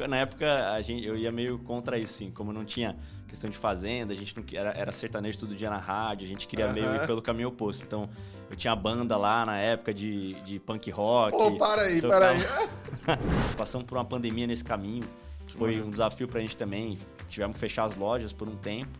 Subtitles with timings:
[0.00, 2.30] época, na época a gente, eu ia meio contra isso, sim.
[2.30, 2.96] Como não tinha
[3.28, 6.48] questão de fazenda, a gente não era, era sertanejo todo dia na rádio, a gente
[6.48, 6.72] queria uhum.
[6.72, 7.84] meio ir pelo caminho oposto.
[7.84, 8.08] Então,
[8.48, 11.36] eu tinha banda lá na época de, de punk rock.
[11.36, 12.20] Ô, oh, para aí, tocava...
[12.20, 13.18] para aí.
[13.56, 15.04] Passamos por uma pandemia nesse caminho,
[15.46, 15.88] que foi uhum.
[15.88, 16.98] um desafio pra gente também.
[17.28, 18.98] Tivemos que fechar as lojas por um tempo.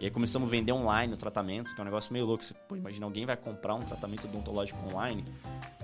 [0.00, 2.44] E aí começamos a vender online o tratamento, que é um negócio meio louco.
[2.44, 5.24] Você, pô, imagina, alguém vai comprar um tratamento odontológico online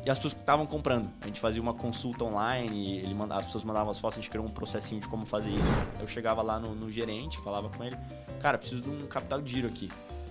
[0.04, 1.10] e as pessoas estavam comprando.
[1.20, 4.30] A gente fazia uma consulta online, ele manda, as pessoas mandavam as fotos, a gente
[4.30, 5.70] criou um processinho de como fazer isso.
[5.98, 7.96] Eu chegava lá no, no gerente, falava com ele,
[8.40, 9.90] cara, preciso de um capital de giro aqui.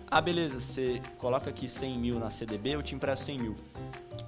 [0.10, 3.56] Ah, beleza, você coloca aqui 100 mil na CDB, eu te empresto 100 mil.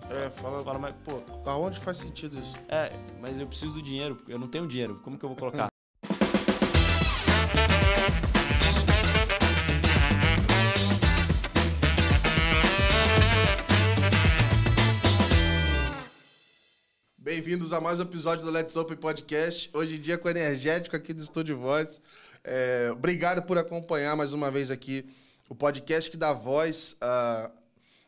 [0.09, 0.63] É, fala.
[0.63, 1.22] Fala, mas, pô.
[1.45, 2.55] Aonde faz sentido isso?
[2.67, 2.91] É,
[3.22, 5.67] mas eu preciso do dinheiro, eu não tenho dinheiro, como que eu vou colocar?
[17.45, 19.70] Bem-vindos a mais um episódio do Let's Open Podcast.
[19.72, 22.02] Hoje em dia com o energético aqui do Estúdio Voz.
[22.44, 25.06] É, obrigado por acompanhar mais uma vez aqui
[25.47, 26.97] o podcast que dá voz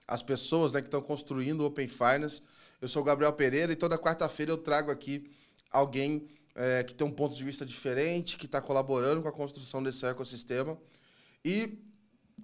[0.08, 2.42] às pessoas né, que estão construindo o Open Finance.
[2.82, 5.30] Eu sou o Gabriel Pereira e toda quarta-feira eu trago aqui
[5.72, 9.84] alguém é, que tem um ponto de vista diferente, que está colaborando com a construção
[9.84, 10.76] desse ecossistema.
[11.46, 11.78] E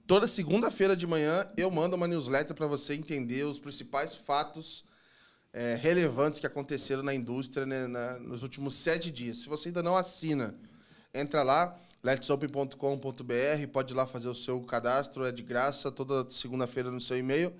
[0.05, 4.85] toda segunda-feira de manhã eu mando uma newsletter para você entender os principais fatos
[5.53, 9.37] é, relevantes que aconteceram na indústria né, na, nos últimos sete dias.
[9.37, 10.55] Se você ainda não assina,
[11.13, 16.89] entra lá, letsopen.com.br, pode ir lá fazer o seu cadastro, é de graça, toda segunda-feira
[16.89, 17.53] no seu e-mail.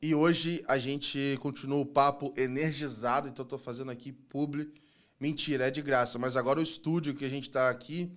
[0.00, 4.72] E hoje a gente continua o papo energizado, então estou fazendo aqui publi.
[5.18, 8.12] Mentira, é de graça, mas agora o estúdio que a gente está aqui,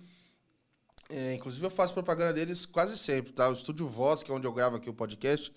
[1.08, 3.48] é, inclusive eu faço propaganda deles quase sempre, tá?
[3.48, 5.50] O Estúdio Voz, que é onde eu gravo aqui o podcast,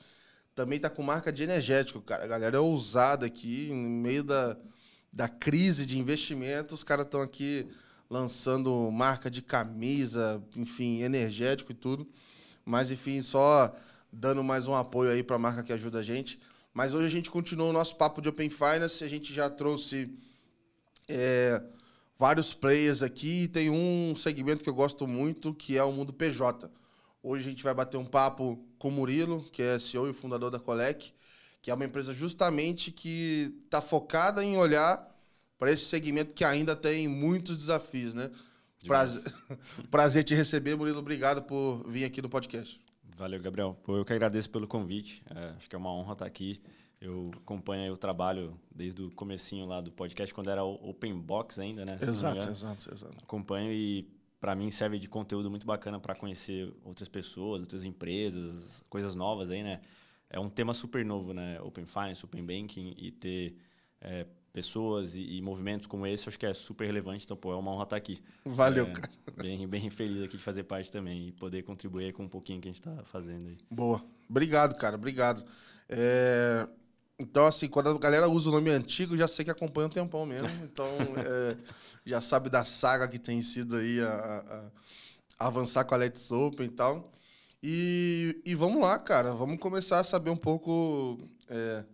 [0.56, 2.24] também tá com marca de energético, cara.
[2.24, 4.58] A galera é ousada aqui, no meio da,
[5.12, 7.68] da crise de investimento, os caras estão aqui
[8.10, 12.08] lançando marca de camisa, enfim, energético e tudo.
[12.66, 13.74] Mas, enfim, só
[14.12, 16.40] dando mais um apoio aí para a marca que ajuda a gente.
[16.74, 19.04] Mas hoje a gente continua o nosso papo de Open Finance.
[19.04, 20.16] A gente já trouxe
[21.08, 21.62] é,
[22.18, 23.48] vários players aqui.
[23.48, 26.70] Tem um segmento que eu gosto muito, que é o mundo PJ.
[27.26, 30.52] Hoje a gente vai bater um papo com o Murilo, que é CEO e fundador
[30.52, 31.14] da Colec,
[31.62, 35.10] que é uma empresa justamente que está focada em olhar
[35.58, 38.30] para esse segmento que ainda tem muitos desafios, né?
[38.86, 39.24] Prazer,
[39.90, 41.00] prazer te receber, Murilo.
[41.00, 42.78] Obrigado por vir aqui no podcast.
[43.16, 43.80] Valeu, Gabriel.
[43.84, 45.24] Pô, eu que agradeço pelo convite.
[45.34, 46.62] É, acho que é uma honra estar aqui.
[47.00, 51.86] Eu acompanho o trabalho desde o comecinho lá do podcast, quando era Open Box ainda,
[51.86, 51.98] né?
[52.02, 53.18] Exato, exato, exato.
[53.24, 54.06] Acompanho e
[54.44, 59.50] para mim serve de conteúdo muito bacana para conhecer outras pessoas, outras empresas, coisas novas
[59.50, 59.80] aí, né?
[60.30, 61.62] É um tema super novo, né?
[61.62, 63.56] Open Finance, Open Banking e ter
[64.02, 67.24] é, pessoas e, e, movimentos como esse, acho que é super relevante.
[67.24, 68.20] Então, pô, é uma honra estar aqui.
[68.44, 69.10] Valeu, é, cara.
[69.42, 72.68] Bem, bem feliz aqui de fazer parte também e poder contribuir com um pouquinho que
[72.68, 73.58] a gente está fazendo aí.
[73.72, 74.04] Boa.
[74.30, 74.98] Obrigado, cara.
[74.98, 75.42] Obrigado.
[75.88, 76.68] É...
[77.18, 80.26] Então, assim, quando a galera usa o nome antigo, já sei que acompanha um tempão
[80.26, 80.50] mesmo.
[80.66, 80.86] Então,
[81.26, 81.56] é
[82.06, 84.72] já sabe da saga que tem sido aí a, a,
[85.40, 87.12] a avançar com a Let's Open e tal.
[87.62, 89.32] E, e vamos lá, cara.
[89.32, 91.86] Vamos começar a saber um pouco é,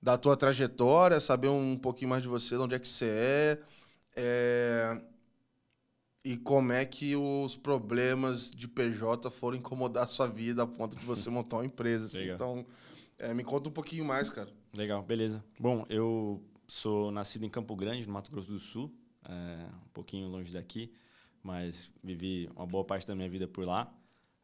[0.00, 3.58] da tua trajetória, saber um pouquinho mais de você, de onde é que você é,
[4.16, 5.00] é
[6.22, 10.96] e como é que os problemas de PJ foram incomodar a sua vida a ponto
[10.96, 12.06] de você montar uma empresa.
[12.06, 12.30] Assim.
[12.30, 12.64] Então,
[13.18, 14.50] é, me conta um pouquinho mais, cara.
[14.74, 15.42] Legal, beleza.
[15.58, 18.94] Bom, eu sou nascido em Campo Grande, no Mato Grosso do Sul
[19.28, 20.92] é, um pouquinho longe daqui,
[21.42, 23.92] mas vivi uma boa parte da minha vida por lá.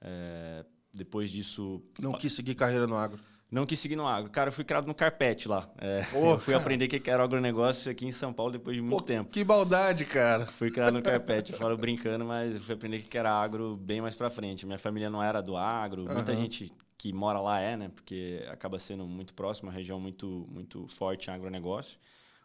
[0.01, 1.83] É, depois disso.
[2.01, 3.21] Não quis seguir carreira no agro?
[3.51, 4.31] Não quis seguir no agro.
[4.31, 5.71] Cara, eu fui criado no carpete lá.
[5.79, 6.59] É, eu fui cara.
[6.59, 9.31] aprender o que era agronegócio aqui em São Paulo depois de muito tempo.
[9.31, 10.47] Que maldade, cara.
[10.47, 11.53] Fui criado no carpete.
[11.53, 14.67] Eu falo brincando, mas fui aprender o que era agro bem mais pra frente.
[14.67, 16.07] Minha família não era do agro.
[16.07, 16.15] Uhum.
[16.15, 17.91] Muita gente que mora lá é, né?
[17.95, 21.99] Porque acaba sendo muito próximo, uma região muito, muito forte em agronegócio.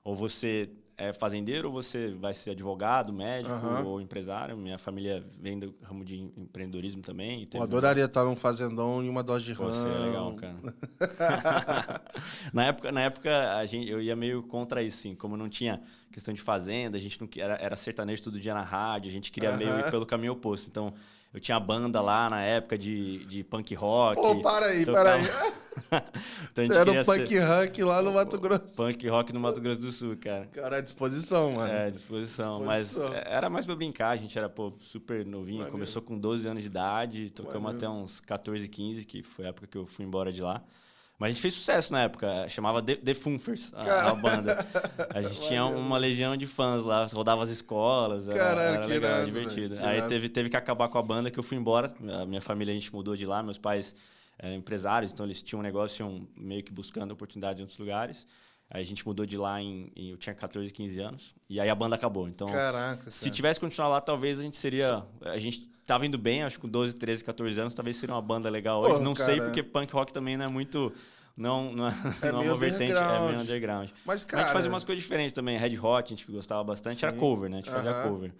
[0.03, 0.69] Ou você
[1.01, 3.87] é fazendeiro ou você vai ser advogado, médico uhum.
[3.87, 4.55] ou empresário.
[4.55, 7.47] Minha família vem do ramo de empreendedorismo também.
[7.51, 9.73] Eu adoraria estar num fazendão e uma dose de ramo.
[9.73, 10.55] Você é legal, cara.
[12.53, 15.15] na época, na época a gente, eu ia meio contra isso, sim.
[15.15, 15.81] Como não tinha
[16.11, 19.31] questão de fazenda, a gente não era, era sertanejo todo dia na rádio, a gente
[19.31, 19.57] queria uhum.
[19.57, 20.69] meio ir pelo caminho oposto.
[20.69, 20.93] Então,
[21.33, 24.21] eu tinha banda lá na época de, de punk rock.
[24.21, 25.03] Pô, para aí, tocava...
[25.03, 25.53] para aí.
[26.51, 27.39] então, Você era o punk ser...
[27.39, 28.75] rock lá no Mato Grosso.
[28.75, 30.47] Punk rock no Mato Grosso do Sul, cara.
[30.47, 31.71] Cara, à disposição, mano.
[31.71, 32.59] É, disposição.
[32.59, 33.09] disposição.
[33.09, 35.59] Mas era mais pra brincar, a gente era, pô, super novinho.
[35.59, 35.71] Valeu.
[35.71, 37.77] Começou com 12 anos de idade, tocamos Valeu.
[37.77, 40.61] até uns 14, 15, que foi a época que eu fui embora de lá.
[41.17, 44.65] Mas a gente fez sucesso na época, chamava The, The Funfers, a, a banda.
[45.13, 48.87] A gente tinha uma legião de fãs lá, rodava as escolas, Caralho, era, era que
[48.87, 49.75] legal, irado, divertido.
[49.81, 51.93] Aí teve, teve que acabar com a banda, que eu fui embora.
[52.21, 53.93] A minha família, a gente mudou de lá, meus pais
[54.39, 58.25] eram empresários, então eles tinham um negócio, iam meio que buscando oportunidade em outros lugares.
[58.69, 61.69] Aí a gente mudou de lá em, em- eu tinha 14, 15 anos, e aí
[61.69, 62.27] a banda acabou.
[62.27, 63.35] Então, Caraca, se cara.
[63.35, 65.03] tivesse continuado lá, talvez a gente seria.
[65.23, 68.21] A gente tava indo bem, acho que com 12, 13, 14 anos, talvez seria uma
[68.21, 68.93] banda legal hoje.
[68.93, 69.45] Pô, não sei, cara.
[69.49, 70.91] porque punk rock também não é muito.
[71.37, 71.91] Não, não é,
[72.23, 73.89] É não é uma vertente, é meio underground.
[73.89, 74.41] Mas, Mas cara...
[74.41, 75.57] a gente fazia umas coisas diferentes também.
[75.57, 77.19] Red Hot, a gente gostava bastante, era Sim.
[77.19, 77.57] cover, né?
[77.57, 78.09] A gente fazia Aham.
[78.09, 78.33] cover.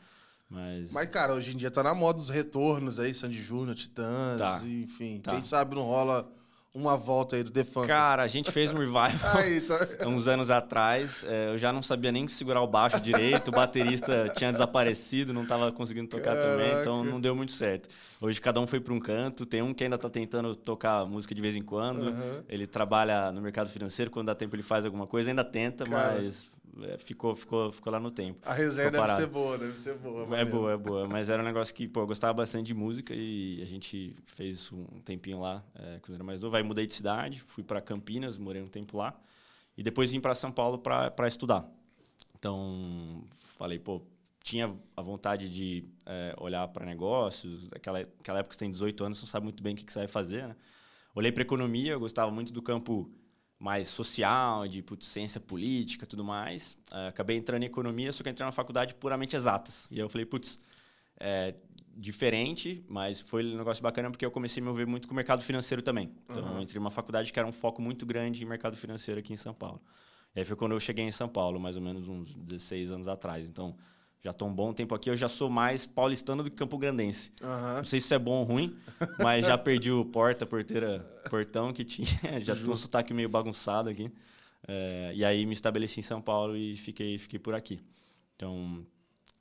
[0.51, 0.91] Mas.
[0.91, 4.61] Mas, cara, hoje em dia tá na moda os retornos aí, Sandy Júnior, Titãs, Tá.
[4.65, 5.19] enfim.
[5.23, 5.31] Tá.
[5.31, 6.29] Quem sabe não rola
[6.73, 7.87] uma volta aí do The Funk.
[7.87, 9.09] Cara, a gente fez um revival.
[9.35, 9.75] Aí, tá...
[10.07, 14.31] uns anos atrás, é, eu já não sabia nem segurar o baixo direito, o baterista
[14.37, 17.11] tinha desaparecido, não estava conseguindo tocar também, então Caraca.
[17.11, 17.89] não deu muito certo.
[18.21, 21.35] Hoje cada um foi para um canto, tem um que ainda está tentando tocar música
[21.35, 22.43] de vez em quando, Aham.
[22.47, 26.13] ele trabalha no mercado financeiro, quando dá tempo ele faz alguma coisa, ainda tenta, Cara.
[26.21, 26.47] mas
[26.99, 28.39] ficou, ficou, ficou lá no tempo.
[28.43, 30.37] A resenha deve ser boa, deve ser boa.
[30.37, 31.07] É boa, é boa.
[31.07, 34.55] Mas era um negócio que, pô, eu gostava bastante de música e a gente fez
[34.55, 36.55] isso um tempinho lá, é, quando eu era mais novo.
[36.55, 39.13] Aí mudei de cidade, fui para Campinas, morei um tempo lá.
[39.77, 41.65] E depois vim para São Paulo para estudar.
[42.37, 43.23] Então,
[43.57, 44.01] falei, pô,
[44.43, 47.67] tinha a vontade de é, olhar para negócios.
[47.73, 49.85] Aquela, aquela época que você tem 18 anos, você não sabe muito bem o que,
[49.85, 50.55] que você vai fazer, né?
[51.13, 53.11] Olhei para economia, eu gostava muito do campo
[53.61, 56.75] mais social, de putz, ciência política tudo mais.
[56.91, 59.87] Eh, acabei entrando em economia, só que entrei na faculdade puramente exatas.
[59.91, 60.59] E aí eu falei, putz,
[61.19, 61.53] é
[61.95, 65.15] diferente, mas foi um negócio bacana porque eu comecei a me envolver muito com o
[65.15, 66.11] mercado financeiro também.
[66.25, 66.55] Então, Aham.
[66.55, 69.37] eu entrei numa faculdade que era um foco muito grande em mercado financeiro aqui em
[69.37, 69.79] São Paulo.
[70.35, 73.07] E aí foi quando eu cheguei em São Paulo, mais ou menos uns 16 anos
[73.07, 73.47] atrás.
[73.47, 73.77] Então,
[74.23, 77.31] já estou um bom tempo aqui, eu já sou mais paulistano do que campograndense.
[77.41, 77.77] Aham.
[77.77, 78.77] Não sei se isso é bom ou ruim,
[79.21, 82.07] mas já perdi o porta, porteira, portão que tinha.
[82.41, 84.11] Já tô um sotaque meio bagunçado aqui.
[84.67, 87.79] É, e aí me estabeleci em São Paulo e fiquei, fiquei por aqui.
[88.35, 88.85] Então,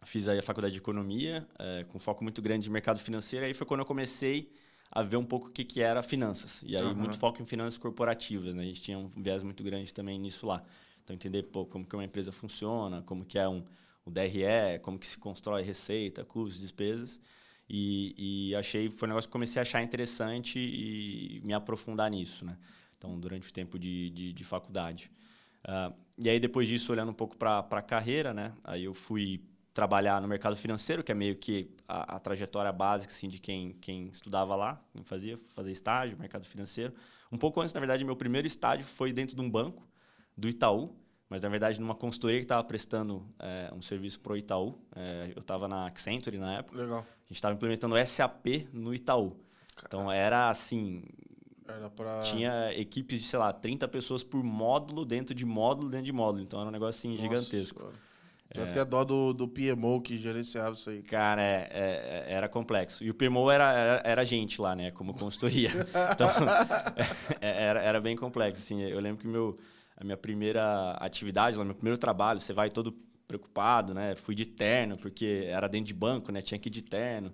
[0.05, 3.45] fiz aí a faculdade de economia, é, com foco muito grande em mercado financeiro.
[3.45, 4.51] Aí foi quando eu comecei
[4.91, 6.63] a ver um pouco o que, que era finanças.
[6.67, 6.95] E aí, Aham.
[6.95, 8.55] muito foco em finanças corporativas.
[8.55, 8.63] Né?
[8.63, 10.63] A gente tinha um viés muito grande também nisso lá.
[11.05, 13.63] Então, entender pô, como que uma empresa funciona, como que é um,
[14.05, 17.21] o DRE, como que se constrói receita, custos, despesas.
[17.69, 22.45] E, e achei, foi um negócio que comecei a achar interessante e me aprofundar nisso,
[22.45, 22.59] né?
[22.99, 25.11] Então, durante o tempo de, de, de faculdade.
[25.65, 28.53] Ah, e aí, depois disso, olhando um pouco para a carreira, né?
[28.65, 29.41] Aí eu fui
[29.73, 33.73] trabalhar no mercado financeiro, que é meio que a, a trajetória básica assim, de quem,
[33.75, 36.93] quem estudava lá, quem fazia, fazer estágio, mercado financeiro.
[37.31, 39.89] Um pouco antes, na verdade, meu primeiro estágio foi dentro de um banco,
[40.37, 40.95] do Itaú,
[41.31, 44.75] mas na verdade numa consultoria que estava prestando eh, um serviço para o Itaú.
[44.95, 46.99] Eh, eu estava na Accenture na época, Legal.
[46.99, 49.37] a gente estava implementando SAP no Itaú.
[49.87, 51.05] Então era assim,
[51.67, 52.21] Era pra...
[52.23, 56.43] tinha equipes de, sei lá, 30 pessoas por módulo, dentro de módulo, dentro de módulo.
[56.43, 57.79] Então era um negócio assim, Nossa gigantesco.
[57.79, 58.11] senhora.
[58.53, 61.03] Tem até dó do, do PMO que gerenciava isso aí.
[61.03, 63.05] Cara, é- é- é- era complexo.
[63.05, 64.91] E o PMO era, era, era gente lá, né?
[64.91, 65.71] Como consultoria.
[66.13, 66.29] Então,
[67.41, 68.81] é- era, era bem complexo, assim.
[68.83, 69.57] Eu lembro que meu,
[70.01, 72.91] a minha primeira atividade, lá, meu primeiro trabalho, você vai todo
[73.29, 74.17] preocupado, né?
[74.17, 76.41] Fui de terno, porque era dentro de banco, né?
[76.41, 77.31] Tinha que ir de terno.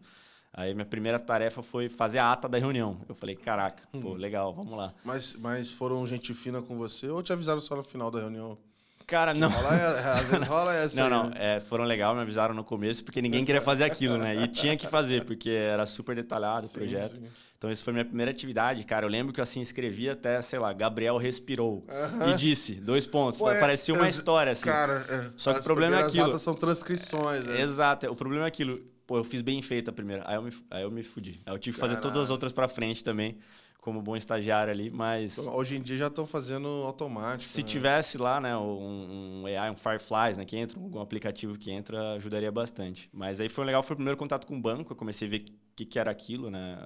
[0.52, 3.00] Aí minha primeira tarefa foi fazer a ata da reunião.
[3.08, 4.92] Eu falei, caraca, pô, legal, vamos lá.
[5.04, 8.58] Mas, mas foram gente fina com você ou te avisaram só no final da reunião?
[9.06, 9.48] Cara, não.
[9.48, 11.36] Rola, às vezes rola essa Não, não, né?
[11.56, 14.34] é, foram legal, me avisaram no começo, porque ninguém queria fazer aquilo, né?
[14.34, 17.16] E tinha que fazer, porque era super detalhado o Sim, projeto.
[17.16, 17.28] sim.
[17.56, 19.06] Então, essa foi minha primeira atividade, cara.
[19.06, 21.86] Eu lembro que eu assim escrevi até, sei lá, Gabriel respirou
[22.28, 23.38] e disse, dois pontos.
[23.38, 24.64] Pô, é- Parecia uma é- história, assim.
[24.68, 26.38] Cara, é, Só que o problema é aquilo.
[26.38, 27.60] são transcrições, né?
[27.60, 28.80] Exato, o problema é aquilo.
[29.06, 31.40] Pô, eu fiz bem feito a primeira, aí eu me, aí eu me fudi.
[31.46, 33.38] Aí eu tive que fazer todas as outras pra frente também,
[33.80, 35.38] como bom estagiário ali, mas...
[35.38, 37.42] Então, Hoje em dia já estão fazendo automático.
[37.44, 37.68] Se né?
[37.68, 42.14] tivesse lá, né, um, um AI, um Fireflies, né, que entra, algum aplicativo que entra,
[42.14, 43.08] ajudaria bastante.
[43.12, 45.44] Mas aí foi legal, foi o primeiro contato com o banco, eu comecei a ver
[45.48, 46.78] o que, que era aquilo, né,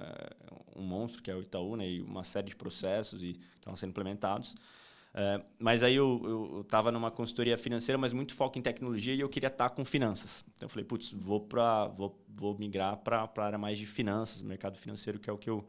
[0.75, 3.89] um monstro que é o Itaú, né, e uma série de processos e estavam sendo
[3.89, 4.55] implementados.
[5.13, 9.27] É, mas aí eu estava numa consultoria financeira, mas muito foco em tecnologia e eu
[9.27, 10.45] queria estar com finanças.
[10.55, 14.41] Então eu falei, putz, vou, pra, vou, vou migrar para a área mais de finanças,
[14.41, 15.67] mercado financeiro, que é o que eu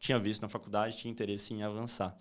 [0.00, 2.16] tinha visto na faculdade, tinha interesse em avançar.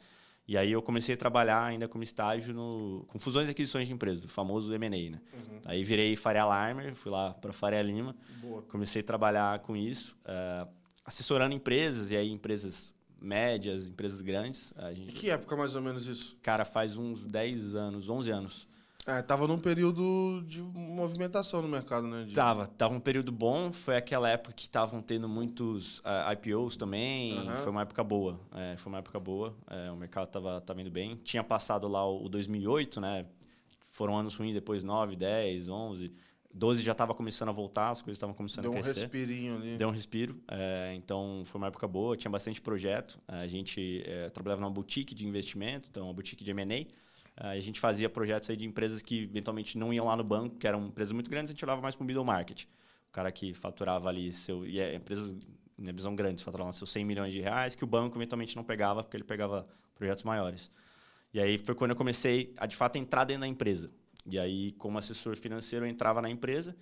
[0.48, 3.94] E aí eu comecei a trabalhar ainda como estágio no, com fusões e aquisições de
[3.94, 5.22] empresas, o famoso M&A, né?
[5.66, 8.62] Aí virei Faria Limer, fui lá para Faria Lima, Boa.
[8.64, 10.68] comecei a trabalhar com isso, eh,
[11.06, 14.74] assessorando empresas, e aí empresas médias, empresas grandes.
[14.78, 16.36] A E gente, que época mais ou menos isso?
[16.42, 18.68] cara, faz uns 10 anos, 11 anos.
[19.10, 22.26] É, tava num período de movimentação no mercado, né?
[22.26, 22.34] De...
[22.34, 23.72] Tava, tava um período bom.
[23.72, 27.40] Foi aquela época que estavam tendo muitos uh, eh, IPOs também.
[27.40, 27.52] Uhum.
[27.64, 28.40] Foi uma época boa.
[28.54, 29.56] É, foi uma época boa.
[29.68, 31.16] É, o mercado tava, tava indo bem.
[31.16, 33.26] Tinha passado lá o, o 2008, né?
[33.90, 36.14] Foram anos ruins, depois 9, 10, 11.
[36.54, 38.94] 12 já estava começando a voltar, as coisas estavam começando Deu a crescer.
[38.94, 39.78] Deu um respirinho ali.
[39.78, 40.42] Deu um respiro.
[40.48, 43.20] É, então, foi uma época boa, tinha bastante projeto.
[43.28, 46.86] A gente é, trabalhava numa boutique de investimento, então, uma boutique de M&A.
[47.40, 50.58] É, a gente fazia projetos aí de empresas que, eventualmente, não iam lá no banco,
[50.58, 52.66] que eram empresas muito grandes, a gente olhava mais para o middle market.
[53.08, 54.68] O cara que faturava ali seu...
[54.68, 55.34] E é, empresas,
[55.78, 59.04] na visão grande, faturavam seus 100 milhões de reais, que o banco, eventualmente, não pegava,
[59.04, 59.66] porque ele pegava
[59.96, 60.70] projetos maiores.
[61.34, 63.90] E aí foi quando eu comecei a, de fato, entrar dentro da empresa.
[64.26, 66.76] E aí, como assessor financeiro, eu entrava na empresa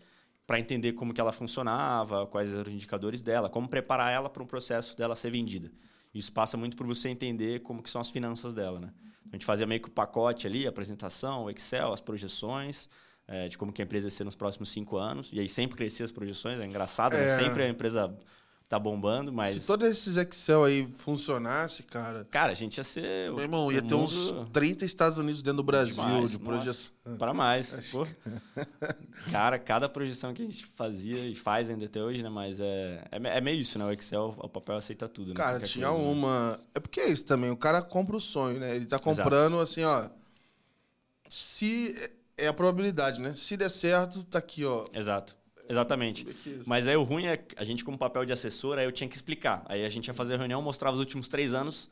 [0.47, 4.41] para entender como que ela funcionava, quais eram os indicadores dela, como preparar ela para
[4.41, 5.71] um processo dela ser vendida.
[6.13, 8.93] Isso passa muito por você entender como que são as finanças dela, né?
[9.31, 12.87] A gente fazia meio que o pacote ali, a apresentação, o Excel, as projeções,
[13.27, 15.29] é, de como que a empresa ia ser nos próximos cinco anos.
[15.33, 17.23] E aí sempre crescia as projeções, é engraçado, né?
[17.23, 17.25] é.
[17.25, 17.35] Né?
[17.35, 18.15] sempre a empresa
[18.67, 19.53] tá bombando, mas.
[19.53, 22.25] Se todos esses Excel aí funcionasse, cara.
[22.29, 23.31] Cara, a gente ia ser.
[23.31, 24.05] Meu irmão, ia ter mundo...
[24.05, 26.93] uns 30 Estados Unidos dentro do Brasil Demais, de projeção.
[27.17, 27.73] Para mais.
[29.31, 32.29] Cara, cada projeção que a gente fazia e faz ainda até hoje, né?
[32.29, 33.85] Mas é, é, é meio isso, né?
[33.85, 35.35] O Excel, o papel aceita tudo, né?
[35.35, 36.11] Cara, Qualquer tinha coisa, né?
[36.11, 36.51] uma.
[36.51, 36.57] Né?
[36.75, 37.49] É porque é isso também.
[37.49, 38.75] O cara compra o sonho, né?
[38.75, 39.63] Ele tá comprando Exato.
[39.63, 40.09] assim, ó.
[41.29, 41.95] Se.
[42.39, 43.33] É a probabilidade, né?
[43.35, 44.85] Se der certo, tá aqui, ó.
[44.93, 45.35] Exato.
[45.69, 46.25] Exatamente.
[46.65, 49.15] Mas aí o ruim é a gente, como papel de assessor, aí eu tinha que
[49.15, 49.63] explicar.
[49.67, 51.89] Aí a gente ia fazer a reunião, mostrava os últimos três anos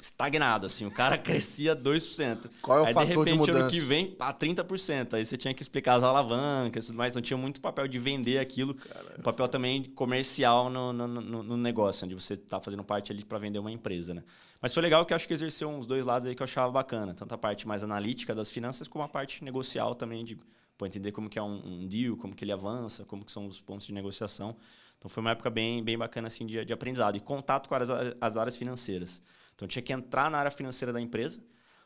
[0.00, 0.86] estagnado, assim.
[0.86, 2.50] O cara crescia 2%.
[2.62, 5.14] Qual é o aí, fator de, repente, de ano que vem, pá, 30%.
[5.14, 7.12] Aí você tinha que explicar as alavancas e tudo mais.
[7.12, 8.74] Então tinha muito papel de vender aquilo.
[8.74, 9.22] Caramba.
[9.22, 13.38] papel também comercial no, no, no, no negócio, onde você está fazendo parte ali para
[13.38, 14.22] vender uma empresa, né?
[14.60, 16.70] Mas foi legal que eu acho que exerceu uns dois lados aí que eu achava
[16.70, 17.14] bacana.
[17.14, 20.36] Tanto a parte mais analítica das finanças, como a parte negocial também de
[20.78, 23.46] pô, entender como que é um, um, deal, como que ele avança, como que são
[23.46, 24.56] os pontos de negociação.
[24.96, 27.90] Então foi uma época bem, bem bacana assim de, de aprendizado e contato com as,
[28.20, 29.20] as áreas financeiras.
[29.54, 31.42] Então eu tinha que entrar na área financeira da empresa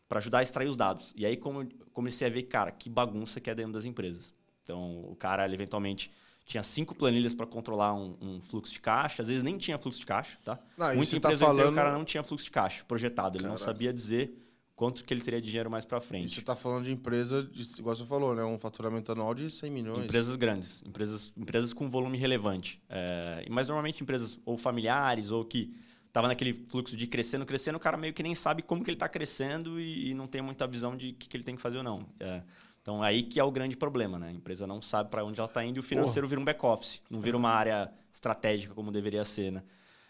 [0.06, 1.14] para ajudar a extrair os dados.
[1.16, 4.34] E aí como comecei a ver, cara, que bagunça que é dentro das empresas.
[4.62, 6.10] Então o cara ele, eventualmente
[6.44, 10.00] tinha cinco planilhas para controlar um, um, fluxo de caixa, às vezes nem tinha fluxo
[10.00, 10.58] de caixa, tá?
[10.76, 11.72] Não, Muita tá empresa tá falando...
[11.72, 13.58] o cara não tinha fluxo de caixa projetado, ele Caraca.
[13.58, 14.41] não sabia dizer
[14.82, 16.34] quanto que ele teria de dinheiro mais para frente.
[16.34, 18.42] você está falando de empresa, de, igual você falou, né?
[18.42, 20.04] um faturamento anual de 100 milhões.
[20.06, 22.82] Empresas grandes, empresas, empresas com volume relevante.
[22.88, 25.72] É, mas normalmente empresas ou familiares ou que
[26.08, 28.96] estavam naquele fluxo de crescendo, crescendo, o cara meio que nem sabe como que ele
[28.96, 31.62] está crescendo e, e, não tem muita visão de o que, que, ele tem que
[31.62, 32.04] fazer ou não.
[32.18, 32.42] É,
[32.80, 34.30] então, aí que é o grande problema, né?
[34.30, 36.30] A empresa não sabe para onde ela está indo e o financeiro Porra.
[36.30, 39.62] vira um back-office, não vira uma área estratégica como deveria ser, né?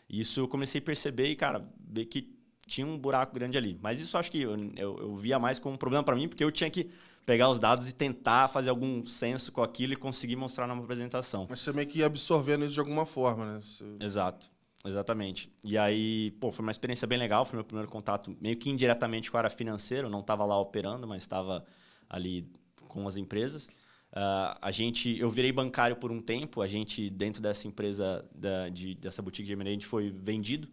[0.08, 2.40] E isso eu comecei a perceber e, cara, ver que
[2.72, 3.78] tinha um buraco grande ali.
[3.82, 6.42] Mas isso acho que eu, eu, eu via mais como um problema para mim, porque
[6.42, 6.90] eu tinha que
[7.26, 11.46] pegar os dados e tentar fazer algum senso com aquilo e conseguir mostrar numa apresentação.
[11.50, 13.60] Mas você meio que ia absorvendo isso de alguma forma, né?
[13.62, 13.84] Você...
[14.00, 14.50] Exato.
[14.84, 15.52] Exatamente.
[15.62, 17.44] E aí, pô, foi uma experiência bem legal.
[17.44, 20.06] Foi meu primeiro contato, meio que indiretamente com a área financeira.
[20.06, 21.64] Eu não estava lá operando, mas estava
[22.08, 22.50] ali
[22.88, 23.68] com as empresas.
[24.12, 26.62] Uh, a gente, eu virei bancário por um tempo.
[26.62, 30.68] A gente, dentro dessa empresa, da, de, dessa boutique de M&A, a gente foi vendido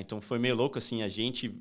[0.00, 1.54] então foi meio louco assim, a gente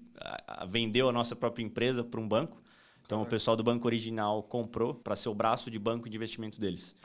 [0.67, 2.61] vendeu a nossa própria empresa para um banco.
[3.05, 6.59] Então o pessoal do banco original comprou para ser o braço de banco de investimento
[6.59, 6.95] deles.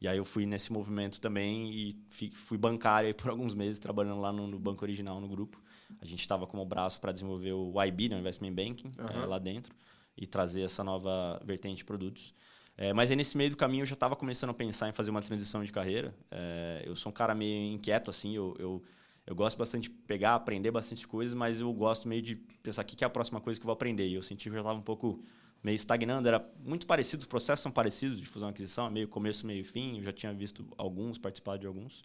[0.00, 1.96] E aí eu fui nesse movimento também e
[2.32, 5.60] fui bancário por alguns meses trabalhando lá no, no banco original no grupo.
[6.00, 9.22] A gente estava como braço para desenvolver o IB, né, o Investment Banking, uhum.
[9.22, 9.74] é, lá dentro
[10.16, 12.34] e trazer essa nova vertente de produtos.
[12.76, 15.10] É, mas aí nesse meio do caminho eu já estava começando a pensar em fazer
[15.10, 16.14] uma transição de carreira.
[16.30, 18.82] É, eu sou um cara meio inquieto assim, eu, eu
[19.28, 22.84] eu gosto bastante de pegar, aprender bastante coisas, mas eu gosto meio de pensar o
[22.86, 24.08] que é a próxima coisa que eu vou aprender.
[24.08, 25.22] E eu senti que eu estava um pouco
[25.62, 26.26] meio estagnando.
[26.26, 29.62] Era muito parecido, os processos são parecidos de fusão e aquisição, é meio começo, meio
[29.66, 29.98] fim.
[29.98, 32.02] Eu já tinha visto alguns, participado de alguns.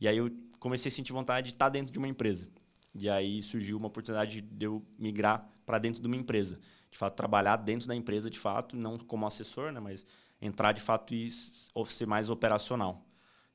[0.00, 2.48] E aí eu comecei a sentir vontade de estar dentro de uma empresa.
[2.98, 6.58] E aí surgiu uma oportunidade de eu migrar para dentro de uma empresa.
[6.90, 10.06] De fato, trabalhar dentro da empresa, de fato, não como assessor, né, mas
[10.40, 13.03] entrar de fato e ser mais operacional.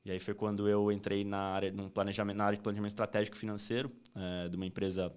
[0.04, 3.36] E aí foi quando eu entrei na área, num planejamento, na área de planejamento estratégico
[3.36, 5.12] financeiro é, de uma empresa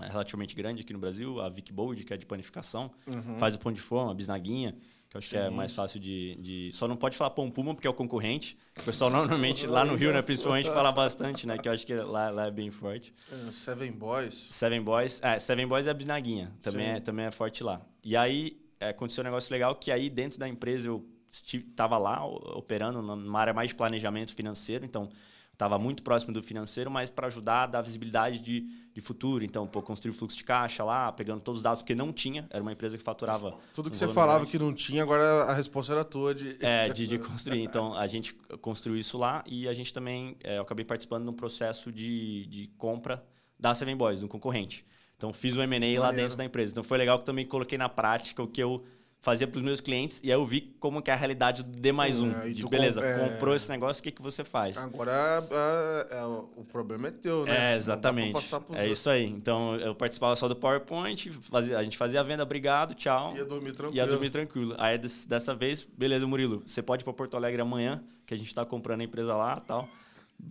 [0.00, 3.38] é, relativamente grande aqui no Brasil, a Vic Bold, que é de panificação, uhum.
[3.38, 4.74] faz o pão de forma, a bisnaguinha,
[5.08, 5.36] que eu acho Sim.
[5.36, 7.94] que é mais fácil de, de, Só não pode falar pão puma porque é o
[7.94, 8.56] concorrente.
[8.78, 11.56] O pessoal normalmente lá no Rio, né, principalmente, fala bastante, né?
[11.58, 13.14] Que eu acho que lá, lá é bem forte.
[13.30, 14.34] É, Seven Boys.
[14.34, 15.20] Seven Boys.
[15.22, 16.52] É, Seven Boys é a bisnaguinha.
[16.60, 17.80] Também, é, também é forte lá.
[18.04, 21.06] E aí é, aconteceu um negócio legal que aí dentro da empresa eu
[21.44, 25.08] estava lá operando numa área mais de planejamento financeiro, então
[25.56, 28.60] estava muito próximo do financeiro, mas para ajudar a dar visibilidade de,
[28.92, 29.42] de futuro.
[29.42, 32.62] Então, pô, construir fluxo de caixa lá, pegando todos os dados, porque não tinha, era
[32.62, 33.56] uma empresa que faturava.
[33.74, 34.50] Tudo que um você falava grande.
[34.50, 36.58] que não tinha, agora a resposta era tua de.
[36.60, 37.62] É, de, de construir.
[37.62, 41.30] Então, a gente construiu isso lá e a gente também, é, eu acabei participando de
[41.30, 43.24] um processo de, de compra
[43.58, 44.84] da Seven Boys, de um concorrente.
[45.16, 46.72] Então, fiz o M&A lá dentro da empresa.
[46.72, 48.84] Então, foi legal que também coloquei na prática o que eu
[49.26, 51.80] fazia para os meus clientes e aí eu vi como que é a realidade do
[51.80, 52.30] D mais um.
[52.30, 53.28] É, de, beleza, com- é.
[53.28, 54.76] comprou esse negócio, o que, que você faz?
[54.78, 55.10] Agora
[55.50, 57.72] é, é, o problema é teu, né?
[57.72, 58.38] É, exatamente.
[58.72, 59.24] É isso aí.
[59.26, 63.34] Então, eu participava só do PowerPoint, fazia- a gente fazia a venda, obrigado, tchau.
[63.34, 63.96] Ia dormir tranquilo.
[63.96, 64.74] Ia dormir tranquilo.
[64.78, 68.36] Aí des- dessa vez, beleza, Murilo, você pode ir para Porto Alegre amanhã, que a
[68.36, 69.88] gente está comprando a empresa lá tal.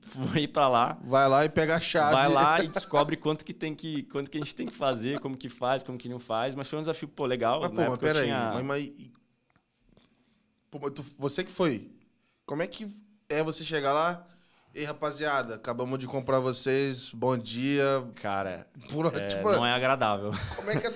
[0.02, 0.98] Fui para lá.
[1.04, 2.14] Vai lá e pega a chave.
[2.14, 5.20] Vai lá e descobre quanto que tem que, quanto que a gente tem que fazer,
[5.20, 6.54] como que faz, como que não faz.
[6.56, 7.62] Mas foi um desafio, pô, legal.
[7.62, 8.24] Mas, pô, mas peraí.
[8.26, 8.92] tinha- Mas, mas...
[10.70, 11.92] Pô, mas tu- você que foi.
[12.46, 12.88] Como é que
[13.30, 14.26] é você chegar lá?
[14.74, 17.10] Ei, rapaziada, acabamos de comprar vocês.
[17.14, 17.86] Bom dia.
[18.16, 20.32] Cara, Por, é, tipo, não é agradável.
[20.58, 20.90] Como é que é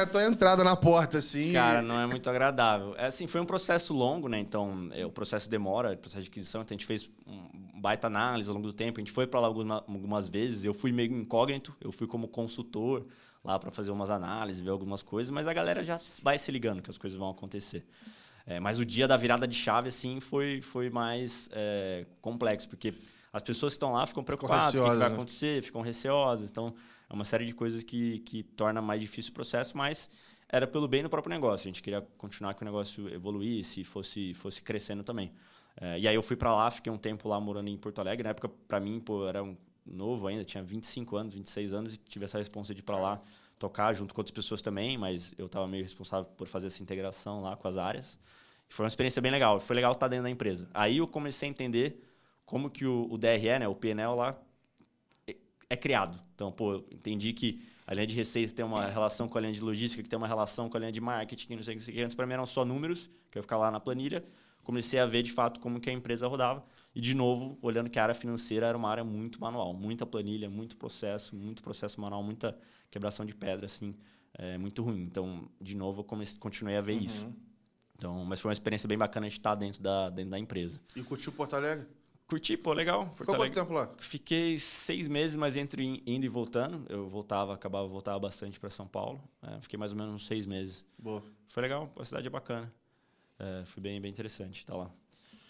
[0.00, 1.52] a tua entrada na porta, assim?
[1.52, 2.94] Cara, não é muito agradável.
[2.96, 4.38] É assim, foi um processo longo, né?
[4.38, 6.62] Então, é, o processo demora, o processo de aquisição.
[6.62, 8.98] Então, a gente fez um baita análise ao longo do tempo.
[8.98, 10.64] A gente foi para lá alguma- algumas vezes.
[10.64, 13.04] Eu fui meio incógnito, eu fui como consultor
[13.44, 16.80] lá para fazer umas análises, ver algumas coisas, mas a galera já vai se ligando
[16.80, 17.84] que as coisas vão acontecer.
[18.46, 22.88] É, mas o dia da virada de chave, assim, foi, foi mais é, complexo, porque
[23.30, 25.14] as pessoas que estão lá ficam preocupadas, o que, que vai né?
[25.14, 26.50] acontecer, ficam receosas.
[26.50, 26.74] Então,
[27.10, 30.08] é uma série de coisas que, que torna mais difícil o processo, mas
[30.48, 31.66] era pelo bem do próprio negócio.
[31.66, 35.30] A gente queria continuar que o negócio evoluísse e fosse, fosse crescendo também.
[35.80, 38.22] É, e aí eu fui para lá, fiquei um tempo lá morando em Porto Alegre.
[38.24, 41.98] Na época, para mim, pô, era um novo ainda, tinha 25 anos, 26 anos e
[41.98, 43.20] tive essa responsa de ir para lá
[43.58, 47.42] tocar junto com outras pessoas também, mas eu estava meio responsável por fazer essa integração
[47.42, 48.18] lá com as áreas.
[48.68, 49.60] Foi uma experiência bem legal.
[49.60, 50.68] Foi legal estar dentro da empresa.
[50.74, 52.02] Aí eu comecei a entender
[52.44, 54.38] como que o, o DRE, né, o PNL lá,
[55.26, 55.36] é-
[55.70, 56.20] é criado.
[56.34, 59.60] Então, pô, entendi que a linha de receita tem uma relação com a linha de
[59.62, 62.00] logística, que tem uma relação com a linha de marketing, que não sei o que.
[62.02, 64.22] Antes, para mim, eram só números, que eu ia ficar lá na planilha.
[64.64, 66.64] Comecei a ver, de fato, como que a empresa rodava.
[66.94, 69.72] E, de novo, olhando que a área financeira era uma área muito manual.
[69.74, 72.58] Muita planilha, muito processo, muito processo manual, muita
[72.90, 73.94] quebração de pedra, assim,
[74.36, 75.02] é, muito ruim.
[75.02, 77.32] Então, de novo, eu comecei, continuei a ver isso.
[77.96, 80.80] Então, mas foi uma experiência bem bacana de estar dentro da, dentro da empresa.
[80.96, 81.86] E curtiu Porto Alegre?
[82.26, 83.04] Curti, pô, legal.
[83.04, 83.92] Porto Ficou quanto tempo lá?
[83.98, 86.84] Fiquei seis meses, mas entre in- indo e voltando.
[86.88, 89.20] Eu voltava, acabava, voltava bastante para São Paulo.
[89.42, 90.84] É, fiquei mais ou menos uns seis meses.
[90.98, 91.22] Boa.
[91.48, 92.72] Foi legal, a cidade é bacana.
[93.44, 94.90] É, foi bem, bem interessante estar lá.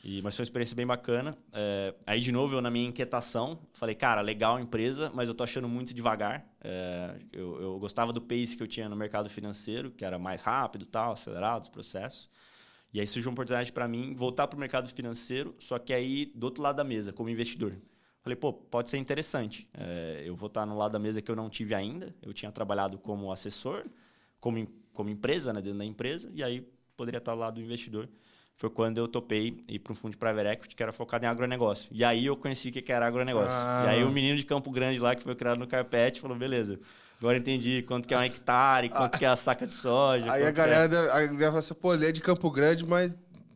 [0.02, 1.38] E, mas foi uma experiência bem bacana.
[1.52, 5.34] É, aí, de novo, eu na minha inquietação, falei, cara, legal a empresa, mas eu
[5.34, 6.44] tô achando muito devagar.
[6.60, 10.42] É, eu, eu gostava do pace que eu tinha no mercado financeiro, que era mais
[10.42, 12.28] rápido, tal, acelerado os processos.
[12.92, 16.26] E aí surgiu uma oportunidade para mim voltar para o mercado financeiro, só que aí
[16.34, 17.74] do outro lado da mesa, como investidor.
[18.20, 19.68] Falei, pô, pode ser interessante.
[19.72, 22.14] É, eu vou estar no lado da mesa que eu não tive ainda.
[22.20, 23.84] Eu tinha trabalhado como assessor,
[24.38, 28.08] como, como empresa, né, dentro da empresa, e aí poderia estar do lado do investidor.
[28.56, 31.28] Foi quando eu topei ir para um fundo de private equity que era focado em
[31.28, 31.88] agronegócio.
[31.90, 33.50] E aí eu conheci o que era agronegócio.
[33.52, 33.82] Ah.
[33.86, 36.78] E aí o menino de Campo Grande lá, que foi criado no carpete, falou, beleza,
[37.18, 40.32] agora entendi quanto que é um hectare, quanto que é a saca de soja.
[40.32, 42.20] Aí a quanto que é- galera, deve- a galera fala assim, pô, ele é de
[42.20, 43.12] Campo Grande, mas.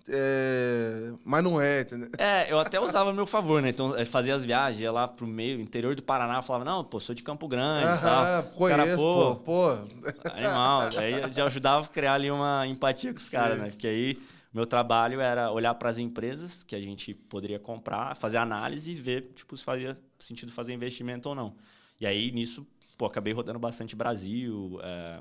[0.09, 1.13] É...
[1.25, 2.09] Mas não é, entendeu?
[2.19, 3.69] É, eu até usava a meu favor, né?
[3.69, 6.99] Então, eu fazia as viagens, ia lá pro meio, interior do Paraná, falava, não, pô,
[6.99, 7.99] sou de Campo Grande e tal.
[7.99, 10.31] Os cara, conheço, pô, pô, pô.
[10.33, 10.89] Animal.
[10.97, 13.71] Aí já ajudava a criar ali uma empatia com os caras, né?
[13.71, 14.19] Porque aí
[14.53, 18.95] meu trabalho era olhar para as empresas que a gente poderia comprar, fazer análise e
[18.95, 21.55] ver, tipo, se fazia sentido fazer investimento ou não.
[22.01, 22.67] E aí, nisso,
[22.97, 25.21] pô, acabei rodando bastante Brasil, é,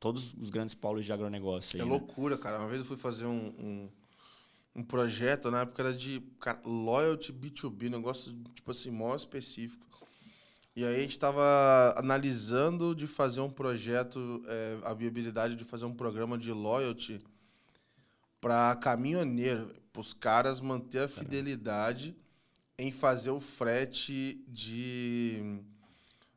[0.00, 1.78] todos os grandes polos de agronegócio.
[1.78, 1.92] É aí, né?
[1.92, 2.58] loucura, cara.
[2.58, 3.90] Uma vez eu fui fazer um, um,
[4.76, 9.86] um projeto, na época era de cara, loyalty B2B, negócio, tipo assim, mó específico.
[10.76, 15.86] E aí a gente tava analisando de fazer um projeto, é, a viabilidade de fazer
[15.86, 17.16] um programa de loyalty
[18.38, 22.14] para caminhoneiro, para os caras manter a fidelidade
[22.78, 25.62] em fazer o frete de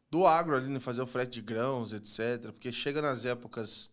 [0.10, 0.80] do agro ali, né?
[0.80, 2.54] fazer o frete de grãos, etc.
[2.54, 3.92] Porque chega nas épocas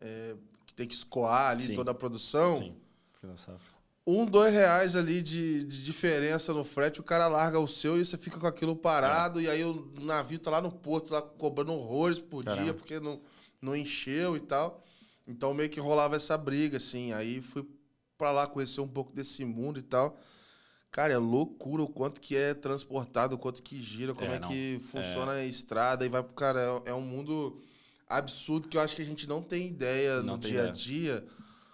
[0.00, 1.74] é, que tem que escoar ali Sim.
[1.74, 2.76] toda a produção, Sim,
[3.24, 3.74] fui na safra.
[4.06, 8.04] um, dois reais ali de, de diferença no frete, o cara larga o seu e
[8.04, 11.72] você fica com aquilo parado, e aí o navio tá lá no porto, lá cobrando
[11.72, 12.62] horrores por Caramba.
[12.64, 13.20] dia, porque não,
[13.62, 14.84] não encheu e tal.
[15.26, 17.12] Então meio que rolava essa briga, assim.
[17.12, 17.66] Aí fui
[18.18, 20.18] pra lá conhecer um pouco desse mundo e tal.
[20.90, 24.38] Cara, é loucura o quanto que é transportado, o quanto que gira, como é, É,
[24.38, 26.60] que funciona a estrada e vai pro cara.
[26.86, 27.60] É, é um mundo
[28.06, 30.68] absurdo que eu acho que a gente não tem ideia Não no tem dia a
[30.68, 30.72] ideia.
[30.74, 31.26] dia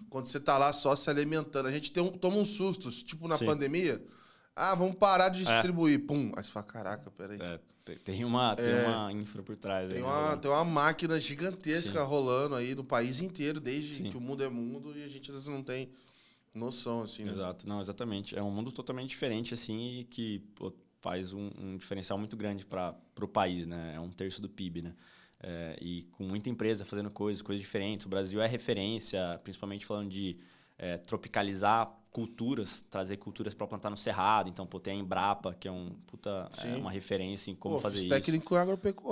[0.08, 1.66] quando você tá lá só se alimentando.
[1.66, 3.46] A gente tem um- toma uns sustos, tipo na Sim.
[3.46, 4.02] pandemia.
[4.56, 6.06] Ah, vamos parar de distribuir.
[6.06, 6.32] Pum.
[6.36, 7.38] Aí você fala, caraca, peraí.
[7.40, 8.86] É, tem- tem uma, tem É.
[8.88, 9.88] uma infra por trás.
[9.88, 12.06] Tem aí, né, uma, tem uma máquina gigantesca Sim.
[12.06, 14.04] rolando aí no país inteiro, desde Sim.
[14.10, 15.90] que o mundo é mundo, e a gente às vezes não tem
[16.54, 17.30] noção, assim, né?
[17.30, 18.36] Exato, não, exatamente.
[18.36, 22.66] É um mundo totalmente diferente, assim, e que pô, faz um, um diferencial muito grande
[22.66, 23.94] para o país, né?
[23.96, 24.94] É um terço do PIB, né?
[25.42, 28.06] É, e com muita empresa fazendo coisas, coisas diferentes.
[28.06, 30.36] O Brasil é referência, principalmente falando de
[30.78, 34.48] é, tropicalizar culturas, trazer culturas para plantar no Cerrado.
[34.48, 37.80] Então, pô, tem a Embrapa, que é, um, puta, é uma referência em como Pô,
[37.80, 38.08] fazer isso.
[38.08, 38.58] técnico em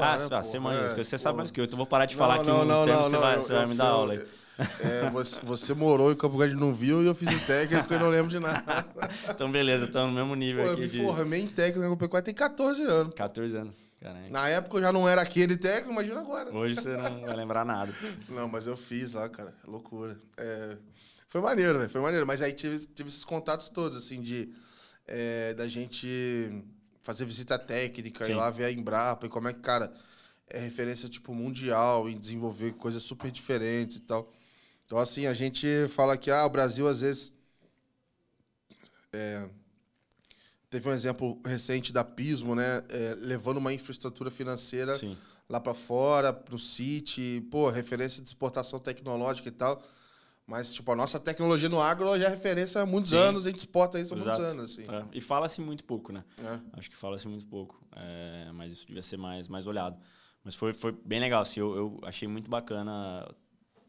[0.00, 0.42] Ah, ah, pô.
[0.42, 1.18] você, manja, É, você pô.
[1.18, 1.64] sabe mais que eu.
[1.64, 3.42] Então, vou parar de Não, falar aqui não, uns não, termos, não, você, vai, eu-
[3.42, 4.18] você vai eu me dar aula aí.
[4.80, 7.94] É, você, você morou em Campo Grande não viu, e eu fiz o técnico e
[7.94, 8.60] eu não lembro de nada.
[9.32, 11.84] Então, beleza, estamos no mesmo Pô, nível eu aqui me de formei em técnico em
[11.84, 13.14] agropecuária tem 14 anos.
[13.14, 13.87] 14 anos.
[14.30, 16.54] Na época eu já não era aquele técnico, imagina agora.
[16.54, 17.92] Hoje você não vai lembrar nada.
[18.28, 19.52] Não, mas eu fiz lá, cara.
[19.66, 20.16] É loucura.
[20.36, 20.76] É,
[21.26, 21.90] Foi maneiro, velho.
[21.90, 22.24] Foi maneiro.
[22.26, 24.54] Mas aí tive, tive esses contatos todos, assim, de
[25.06, 26.64] é, da gente
[27.02, 28.32] fazer visita técnica, Sim.
[28.32, 29.92] ir lá ver a Embrapa e como é que, cara,
[30.48, 34.30] é referência, tipo, mundial em desenvolver coisas super diferentes e tal.
[34.86, 37.32] Então, assim, a gente fala que, ah, o Brasil, às vezes...
[39.12, 39.48] é,
[40.70, 42.82] teve um exemplo recente da Pismo, né?
[42.88, 45.16] é, levando uma infraestrutura financeira Sim.
[45.48, 49.82] lá para fora, pro City, pô, referência de exportação tecnológica e tal.
[50.46, 53.18] Mas, tipo, a nossa tecnologia no agro já é referência há muitos Sim.
[53.18, 54.50] anos, a gente exporta isso há muitos Exato.
[54.50, 54.82] anos, assim.
[54.90, 56.24] É, E fala-se muito pouco, né?
[56.42, 56.58] É.
[56.78, 57.78] Acho que fala-se muito pouco.
[57.94, 59.98] É, mas isso devia ser mais, mais olhado.
[60.42, 61.42] Mas foi, foi bem legal.
[61.42, 63.28] Assim, eu, eu achei muito bacana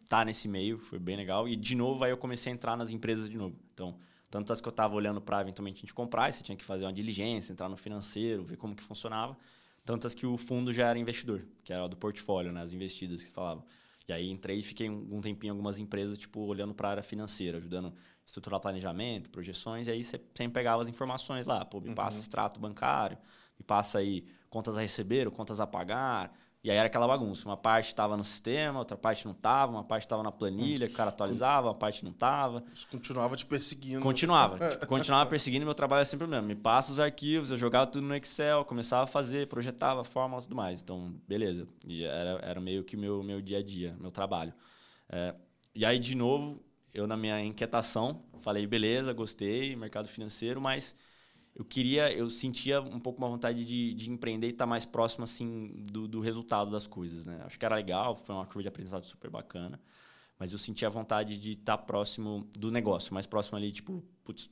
[0.04, 0.78] estar nesse meio.
[0.80, 1.48] Foi bem legal.
[1.48, 3.56] E, de novo, aí eu comecei a entrar nas empresas de novo.
[3.74, 3.98] Então,
[4.30, 6.86] tanto as que eu estava olhando para eventualmente a gente comprar, você tinha que fazer
[6.86, 9.38] uma diligência, entrar no financeiro, ver como que funcionava.
[9.84, 12.62] Tanto as que o fundo já era investidor, que era do portfólio, né?
[12.62, 13.64] As investidas que falavam.
[14.08, 16.92] E aí entrei e fiquei um, um tempinho em algumas empresas, tipo, olhando para a
[16.92, 17.94] área financeira, ajudando a
[18.26, 22.60] estruturar planejamento, projeções, e aí você sempre pegava as informações lá, pô, me passa extrato
[22.60, 23.18] bancário,
[23.58, 27.48] me passa aí contas a receber ou contas a pagar, e aí era aquela bagunça,
[27.48, 30.94] uma parte estava no sistema, outra parte não estava, uma parte estava na planilha, que
[30.94, 34.02] o cara atualizava, uma parte não estava, Isso continuava te perseguindo.
[34.02, 34.58] Continuava.
[34.72, 36.48] tipo, continuava perseguindo meu trabalho é sempre o mesmo.
[36.48, 40.44] Me passa os arquivos, eu jogava tudo no Excel, começava a fazer, projetava fórmula e
[40.44, 40.82] tudo mais.
[40.82, 41.66] Então, beleza.
[41.88, 44.54] E era, era meio que meu, meu dia a dia, meu trabalho.
[45.08, 45.34] É,
[45.74, 46.62] e aí, de novo,
[46.94, 50.94] eu na minha inquietação, falei, beleza, gostei, mercado financeiro, mas
[51.60, 55.26] eu queria, eu sentia um pouco uma vontade de, de empreender e estar mais próximo,
[55.26, 57.42] assim, do, do resultado das coisas, né?
[57.44, 59.78] Acho que era legal, foi uma curva de aprendizado super bacana.
[60.40, 64.50] Mas eu sentia a vontade de estar próximo do negócio, mais próximo ali, tipo, putz,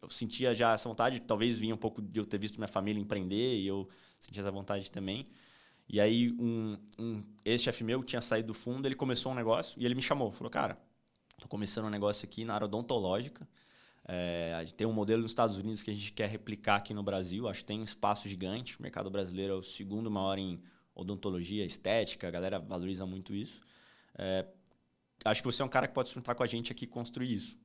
[0.00, 2.98] eu sentia já essa vontade, talvez vinha um pouco de eu ter visto minha família
[2.98, 3.86] empreender e eu
[4.18, 5.28] sentia essa vontade também.
[5.86, 9.78] E aí, um, um ex-chefe meu que tinha saído do fundo, ele começou um negócio
[9.78, 10.78] e ele me chamou, falou, cara,
[11.38, 13.46] tô começando um negócio aqui na área odontológica,
[14.10, 16.94] é, a gente tem um modelo nos Estados Unidos que a gente quer replicar aqui
[16.94, 17.46] no Brasil.
[17.46, 18.78] Acho que tem um espaço gigante.
[18.78, 20.58] O mercado brasileiro é o segundo maior em
[20.94, 22.26] odontologia, estética.
[22.26, 23.60] A galera valoriza muito isso.
[24.16, 24.46] É,
[25.26, 26.88] acho que você é um cara que pode se juntar com a gente aqui e
[26.88, 27.58] construir isso.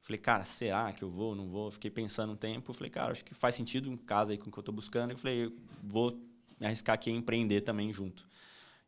[0.00, 1.34] Falei, cara, será que eu vou?
[1.34, 1.70] Não vou?
[1.70, 2.72] Fiquei pensando um tempo.
[2.72, 5.10] Falei, cara, acho que faz sentido um caso aí com o que eu estou buscando.
[5.10, 5.52] Eu falei, eu
[5.82, 6.18] vou
[6.58, 8.26] me arriscar aqui a empreender também junto.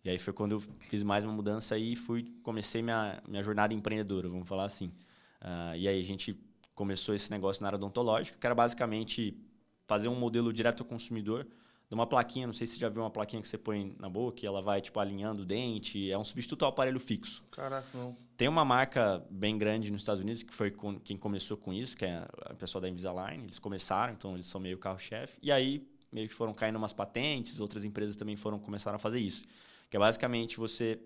[0.03, 3.75] E aí foi quando eu fiz mais uma mudança e fui comecei minha, minha jornada
[3.75, 4.87] empreendedora, vamos falar assim.
[5.41, 6.39] Uh, e aí a gente
[6.75, 9.37] começou esse negócio na área odontológica, que era basicamente
[9.87, 11.47] fazer um modelo direto ao consumidor
[11.89, 14.09] de uma plaquinha, não sei se você já viu uma plaquinha que você põe na
[14.09, 17.45] boca e ela vai tipo alinhando o dente, é um substituto ao aparelho fixo.
[17.51, 18.17] Caraca, não.
[18.37, 21.97] Tem uma marca bem grande nos Estados Unidos que foi com, quem começou com isso,
[21.97, 25.87] que é a pessoa da Invisalign, eles começaram, então eles são meio carro-chefe, e aí
[26.11, 29.45] meio que foram caindo umas patentes, outras empresas também foram começaram a fazer isso,
[29.91, 30.99] que é basicamente você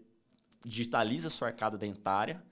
[0.64, 2.42] digitaliza a sua arcada dentária,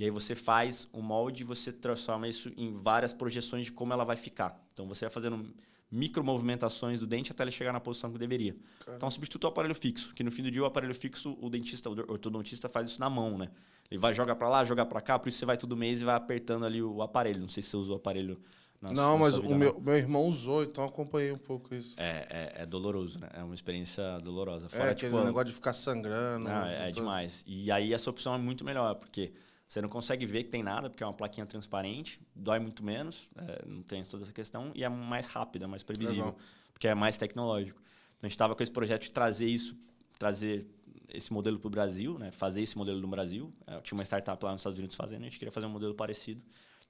[0.00, 3.92] e aí você faz o molde e você transforma isso em várias projeções de como
[3.92, 4.58] ela vai ficar.
[4.72, 5.44] Então você vai fazendo
[5.90, 8.56] micromovimentações do dente até ele chegar na posição que deveria.
[8.78, 8.96] Caramba.
[8.96, 11.90] Então substitui o aparelho fixo, que no fim do dia o aparelho fixo, o dentista,
[11.90, 13.50] o ortodontista faz isso na mão, né?
[13.90, 16.04] Ele vai jogar para lá, jogar para cá, por isso você vai todo mês e
[16.06, 17.40] vai apertando ali o aparelho.
[17.40, 18.40] Não sei se você usou o aparelho
[18.80, 21.94] na Não, mas o meu, meu irmão usou, então acompanhei um pouco isso.
[21.98, 23.28] É, é, é doloroso, né?
[23.34, 24.66] É uma experiência dolorosa.
[24.70, 26.46] Fora, é, aquele tipo, negócio de ficar sangrando.
[26.46, 27.44] Não, é, é demais.
[27.46, 29.34] E aí essa opção é muito melhor, porque
[29.70, 33.30] você não consegue ver que tem nada, porque é uma plaquinha transparente, dói muito menos,
[33.36, 36.40] é, não tem toda essa questão, e é mais rápida, mais previsível, Legal.
[36.72, 37.78] porque é mais tecnológico.
[37.78, 39.76] Então a gente estava com esse projeto de trazer isso,
[40.18, 40.66] trazer
[41.08, 42.32] esse modelo para o Brasil, né?
[42.32, 43.54] fazer esse modelo no Brasil.
[43.68, 45.94] Eu tinha uma startup lá nos Estados Unidos fazendo, a gente queria fazer um modelo
[45.94, 46.42] parecido.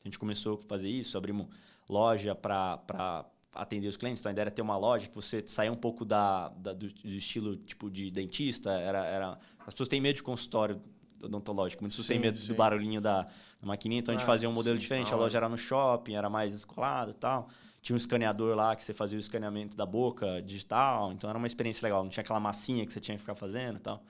[0.03, 1.49] A gente começou a fazer isso, abrimos
[1.87, 4.23] loja para atender os clientes.
[4.23, 6.89] Então a ideia era ter uma loja que você saia um pouco da, da do,
[6.89, 8.71] do, estilo tipo de dentista.
[8.71, 10.81] Era, era, as pessoas têm medo de consultório
[11.23, 11.83] odontológico.
[11.83, 12.49] Muitos têm medo sim.
[12.49, 15.13] do barulhinho da, da maquininha, então ah, a gente fazia um modelo sim, diferente.
[15.13, 17.49] A loja era no shopping, era mais descolada e tal.
[17.83, 21.47] tinha um escaneador lá que você fazia o escaneamento da boca digital, então era uma
[21.47, 24.03] experiência legal, não tinha aquela massinha que você tinha que ficar fazendo e tal.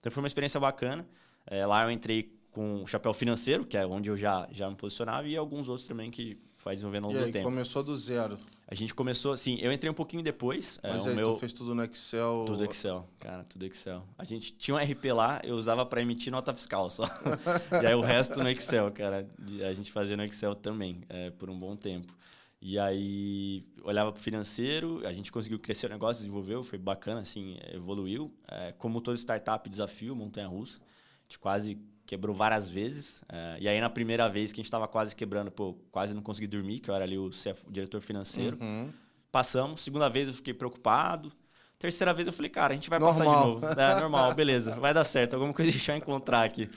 [0.00, 1.06] Então foi uma experiência bacana.
[1.46, 4.76] É, lá eu entrei com o chapéu financeiro, que é onde eu já, já me
[4.76, 7.44] posicionava, e alguns outros também que faz desenvolvendo ao longo aí, do tempo.
[7.44, 8.36] começou do zero.
[8.66, 10.80] A gente começou, assim, eu entrei um pouquinho depois.
[10.82, 11.26] é, Mas o aí meu...
[11.26, 12.44] tu fez tudo no Excel.
[12.44, 14.04] Tudo Excel, cara, tudo Excel.
[14.18, 17.04] A gente tinha um RP lá, eu usava para emitir nota fiscal só.
[17.80, 19.30] e aí o resto no Excel, cara.
[19.64, 22.12] A gente fazia no Excel também, é, por um bom tempo.
[22.60, 27.20] E aí olhava para o financeiro, a gente conseguiu crescer o negócio, desenvolveu, foi bacana,
[27.20, 28.34] assim, evoluiu.
[28.48, 30.80] É, como todo startup, desafio, montanha-russa.
[30.80, 33.22] A gente quase quebrou várias vezes.
[33.28, 36.22] é, e aí na primeira vez que a gente estava quase quebrando, pô, quase não
[36.22, 38.56] consegui dormir, que eu era ali o, o diretor financeiro.
[38.60, 38.92] Uhum.
[39.30, 39.80] Passamos.
[39.82, 41.32] Segunda vez eu fiquei preocupado.
[41.78, 43.18] Terceira vez eu falei, cara, a gente vai Normal.
[43.18, 43.66] passar de novo.
[43.80, 44.74] É normal, beleza.
[44.76, 45.34] Vai dar certo.
[45.34, 46.70] Alguma coisa deixa eu encontrar aqui.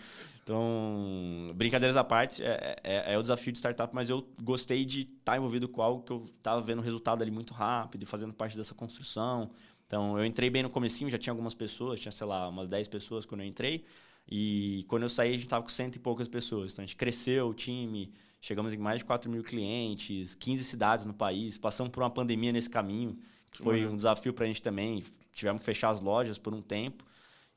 [0.43, 5.01] Então, brincadeiras à parte, é, é, é o desafio de startup, mas eu gostei de
[5.01, 8.57] estar envolvido com algo que eu estava vendo o resultado ali muito rápido fazendo parte
[8.57, 9.51] dessa construção.
[9.85, 12.87] Então, eu entrei bem no comecinho, já tinha algumas pessoas, tinha, sei lá, umas 10
[12.87, 13.85] pessoas quando eu entrei.
[14.31, 16.73] E quando eu saí, a gente estava com cento e poucas pessoas.
[16.73, 21.05] Então, a gente cresceu o time, chegamos em mais de 4 mil clientes, 15 cidades
[21.05, 23.17] no país, passamos por uma pandemia nesse caminho,
[23.51, 25.03] que foi um desafio para a gente também.
[25.33, 27.03] Tivemos que fechar as lojas por um tempo.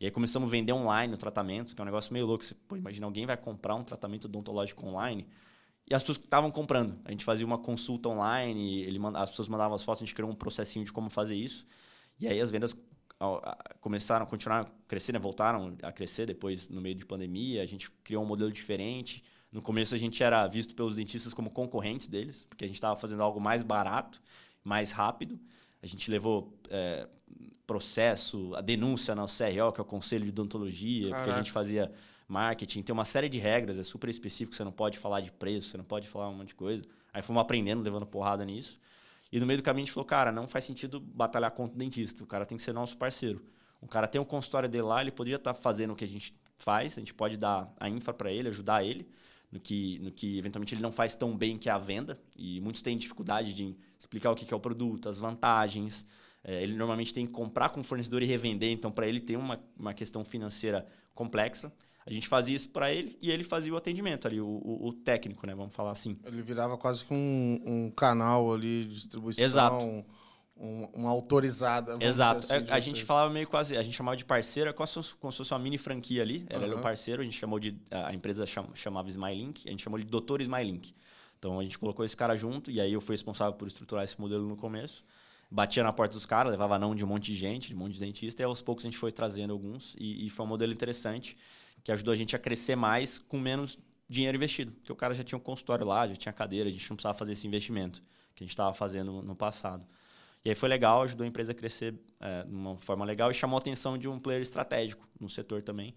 [0.01, 2.45] E aí começamos a vender online o tratamento, que é um negócio meio louco.
[2.45, 5.27] Você, pô, imagina, alguém vai comprar um tratamento odontológico online
[5.89, 6.99] e as pessoas estavam comprando.
[7.05, 10.15] A gente fazia uma consulta online, ele manda, as pessoas mandavam as fotos, a gente
[10.15, 11.67] criou um processinho de como fazer isso.
[12.19, 12.75] E aí as vendas
[13.81, 15.19] começaram, continuaram a crescer, né?
[15.19, 17.63] voltaram a crescer depois no meio de pandemia.
[17.63, 19.23] A gente criou um modelo diferente.
[19.51, 22.97] No começo a gente era visto pelos dentistas como concorrentes deles, porque a gente estava
[22.97, 24.23] fazendo algo mais barato,
[24.65, 25.39] mais rápido.
[25.83, 27.09] A gente levou é,
[27.67, 31.39] processo, a denúncia na CRO, que é o Conselho de Odontologia, porque a Caraca.
[31.39, 31.93] gente fazia
[32.29, 32.83] marketing.
[32.83, 35.77] Tem uma série de regras, é super específico, você não pode falar de preço, você
[35.77, 36.85] não pode falar um monte de coisa.
[37.13, 38.79] Aí fomos aprendendo, levando porrada nisso.
[39.33, 41.79] E no meio do caminho a gente falou, cara, não faz sentido batalhar contra o
[41.79, 43.43] dentista, o cara tem que ser nosso parceiro.
[43.81, 46.35] O cara tem um consultório dele lá, ele poderia estar fazendo o que a gente
[46.59, 49.09] faz, a gente pode dar a infra para ele, ajudar ele
[49.51, 52.21] no que, no que eventualmente ele não faz tão bem que é a venda.
[52.37, 56.07] E muitos têm dificuldade de explicar o que é o produto, as vantagens.
[56.43, 59.37] É, ele normalmente tem que comprar com o fornecedor e revender, então para ele tem
[59.37, 61.73] uma, uma questão financeira complexa.
[62.05, 64.93] A gente fazia isso para ele e ele fazia o atendimento ali, o, o- o
[64.93, 65.55] técnico, né?
[65.55, 66.19] Vamos falar assim.
[66.25, 69.45] Ele virava quase que um, um canal ali de distribuição.
[69.45, 70.05] Exato.
[70.55, 71.97] Um, uma autorizada.
[72.05, 72.39] Exato.
[72.41, 75.03] assim, É, a gente falava meio quase, a gente chamava de parceiro, é como se
[75.19, 76.45] fosse, uma mini franquia ali.
[76.49, 76.81] Ela era Aham.
[76.81, 77.77] o parceiro, a gente chamou de.
[77.91, 80.95] A empresa cham- chamava Smilink, a gente chamou de Doutor Smilink.
[81.39, 84.21] Então a gente colocou esse cara junto e aí eu fui responsável por estruturar esse
[84.21, 85.03] modelo no começo.
[85.51, 87.95] Batia na porta dos caras, levava não de um monte de gente, de um monte
[87.95, 89.95] de dentista, e aos poucos a gente foi trazendo alguns.
[89.99, 91.37] E, e foi um modelo interessante
[91.83, 94.73] que ajudou a gente a crescer mais com menos dinheiro investido.
[94.73, 97.17] Porque o cara já tinha um consultório lá, já tinha cadeira, a gente não precisava
[97.17, 98.03] fazer esse investimento
[98.35, 99.87] que a gente estava fazendo no passado.
[100.45, 103.35] E aí foi legal, ajudou a empresa a crescer é, de uma forma legal e
[103.35, 105.95] chamou a atenção de um player estratégico no setor também.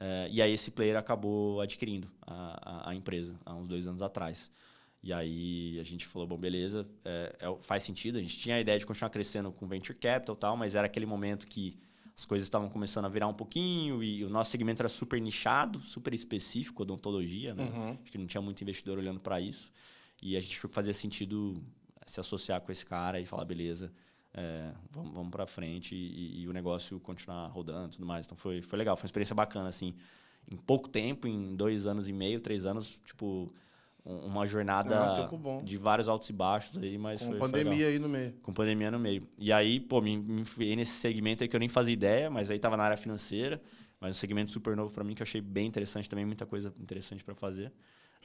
[0.00, 4.02] É, e aí esse player acabou adquirindo a, a, a empresa há uns dois anos
[4.02, 4.50] atrás.
[5.02, 8.18] E aí a gente falou, bom, beleza, é, é, faz sentido.
[8.18, 10.86] A gente tinha a ideia de continuar crescendo com venture capital e tal, mas era
[10.86, 11.78] aquele momento que
[12.18, 15.78] as coisas estavam começando a virar um pouquinho e o nosso segmento era super nichado,
[15.78, 17.70] super específico, odontologia, né?
[17.72, 17.90] Uhum.
[17.90, 19.70] Acho que não tinha muito investidor olhando para isso.
[20.20, 21.62] E a gente achou que fazia sentido
[22.04, 23.92] se associar com esse cara e falar, beleza,
[24.34, 28.26] é, vamos, vamos para frente e, e o negócio continuar rodando e tudo mais.
[28.26, 29.94] Então foi, foi legal, foi uma experiência bacana, assim.
[30.50, 33.54] Em pouco tempo, em dois anos e meio, três anos, tipo,
[34.26, 35.62] uma jornada bom.
[35.62, 37.88] de vários altos e baixos aí, mas Com foi, foi pandemia legal.
[37.90, 38.32] aí no meio.
[38.42, 39.28] Com pandemia no meio.
[39.38, 42.50] E aí, pô, me, me enfiei nesse segmento aí que eu nem fazia ideia, mas
[42.50, 43.60] aí tava na área financeira,
[44.00, 46.72] mas um segmento super novo para mim que eu achei bem interessante também, muita coisa
[46.80, 47.72] interessante para fazer.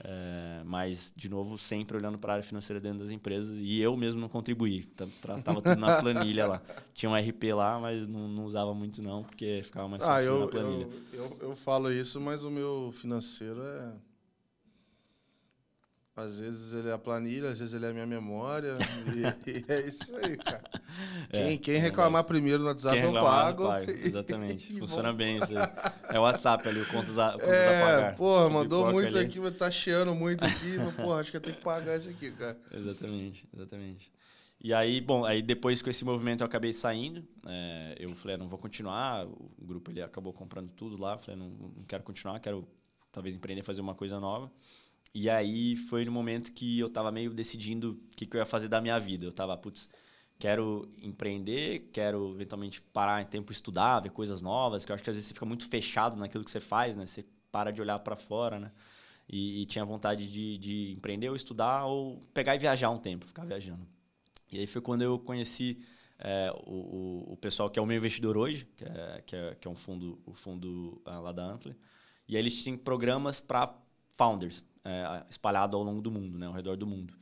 [0.03, 3.95] É, mas, de novo, sempre olhando para a área financeira dentro das empresas e eu
[3.95, 4.83] mesmo não contribuí.
[4.85, 5.05] Tá-
[5.43, 6.61] Tava tudo na planilha lá.
[6.95, 10.39] Tinha um RP lá, mas não, não usava muito não, porque ficava mais Ah, eu,
[10.39, 10.87] na planilha.
[11.13, 13.93] eu, eu, eu falo isso, mas o meu financeiro é.
[16.15, 18.77] Às vezes ele é a planilha, às vezes ele é a minha memória.
[19.15, 20.61] e, e é isso aí, cara.
[21.31, 23.67] É, quem quem é reclamar primeiro no WhatsApp eu pago.
[23.67, 23.91] paga.
[24.05, 24.73] Exatamente.
[24.77, 25.69] Funciona bem isso aí.
[26.09, 28.15] É o WhatsApp ali, o contas a, contas a É, pagar.
[28.15, 29.25] porra, mandou muito ali.
[29.25, 30.77] aqui, mas tá cheando muito aqui.
[30.77, 32.59] mas, porra, acho que eu tenho que pagar isso aqui, cara.
[32.71, 34.11] Exatamente, exatamente.
[34.61, 37.27] E aí, bom, aí depois com esse movimento eu acabei saindo.
[37.47, 39.25] é, eu falei, ah, não vou continuar.
[39.25, 41.17] O grupo ele acabou comprando tudo lá.
[41.17, 42.67] Falei, não, não quero continuar, quero
[43.11, 44.51] talvez empreender, fazer uma coisa nova.
[45.13, 48.45] E aí foi no momento que eu tava meio decidindo o que, que eu ia
[48.45, 49.25] fazer da minha vida.
[49.25, 49.87] Eu tava, putz,
[50.39, 55.09] quero empreender, quero eventualmente parar em tempo estudar, ver coisas novas, que eu acho que
[55.09, 57.05] às vezes você fica muito fechado naquilo que você faz, né?
[57.05, 58.71] Você para de olhar para fora, né?
[59.29, 63.27] E, e tinha vontade de, de empreender ou estudar ou pegar e viajar um tempo,
[63.27, 63.87] ficar viajando.
[64.51, 65.79] E aí foi quando eu conheci
[66.19, 69.67] é, o, o, pessoal que é o meu investidor hoje, que é, que é, que
[69.67, 71.75] é um fundo, o fundo uh, lá da Antler.
[72.27, 73.73] E aí eles tinham programas para
[74.17, 77.13] founders, é, espalhado ao longo do mundo, né, ao redor do mundo.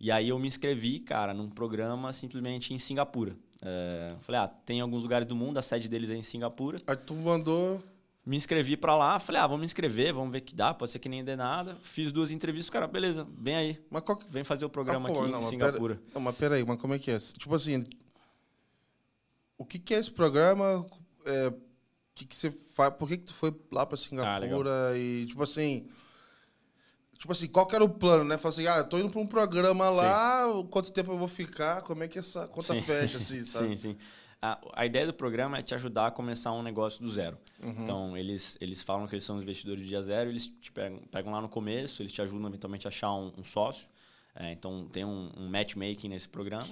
[0.00, 3.36] E aí eu me inscrevi, cara, num programa simplesmente em Singapura.
[3.60, 6.78] É, falei, ah, tem alguns lugares do mundo, a sede deles é em Singapura.
[6.86, 7.82] Aí tu mandou.
[8.24, 10.98] Me inscrevi para lá, falei, ah, vamos me inscrever, vamos ver que dá, pode ser
[10.98, 11.78] que nem dê nada.
[11.82, 13.84] Fiz duas entrevistas, cara, beleza, vem aí.
[13.90, 14.30] Mas qual que...
[14.30, 15.94] Vem fazer o programa ah, pô, aqui não, em Singapura.
[15.96, 16.10] Pera...
[16.14, 17.18] Não, mas peraí, mas como é que é?
[17.18, 17.84] Tipo assim,
[19.56, 20.86] o que, que é esse programa?
[21.24, 21.52] É,
[22.18, 22.92] que, que você faz?
[22.94, 24.90] Por que, que tu foi lá para Singapura?
[24.90, 25.88] Ah, e, tipo assim.
[27.18, 28.38] Tipo assim, qual que era o plano, né?
[28.38, 30.66] Falar assim, ah, eu tô indo para um programa lá, sim.
[30.70, 32.80] quanto tempo eu vou ficar, como é que essa conta sim.
[32.80, 33.76] fecha, assim, sabe?
[33.76, 33.96] sim, sim.
[34.40, 37.36] A, a, ideia do programa é te ajudar a começar um negócio do zero.
[37.60, 37.82] Uhum.
[37.82, 41.32] Então, eles, eles falam que eles são investidores de dia zero, eles te pegam, pegam
[41.32, 43.88] lá no começo, eles te ajudam eventualmente a achar um, um sócio.
[44.36, 46.68] É, então, tem um, um matchmaking nesse programa.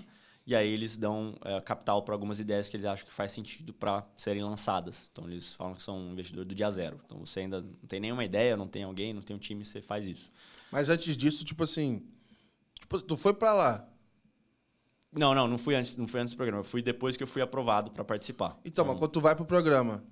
[0.47, 3.75] E aí eles dão é, capital para algumas ideias que eles acham que faz sentido
[3.75, 5.09] para serem lançadas.
[5.11, 7.01] Então eles falam que são um investidor do dia zero.
[7.05, 9.83] Então você ainda não tem nenhuma ideia, não tem alguém, não tem um time, você
[9.83, 10.31] faz isso.
[10.71, 12.07] Mas antes disso, tipo assim,
[12.79, 13.89] tipo, tu foi para lá.
[15.11, 16.61] Não, não, não fui antes, não fui antes do programa.
[16.61, 18.51] Eu fui depois que eu fui aprovado para participar.
[18.65, 20.05] Então, então, mas quando tu vai pro programa,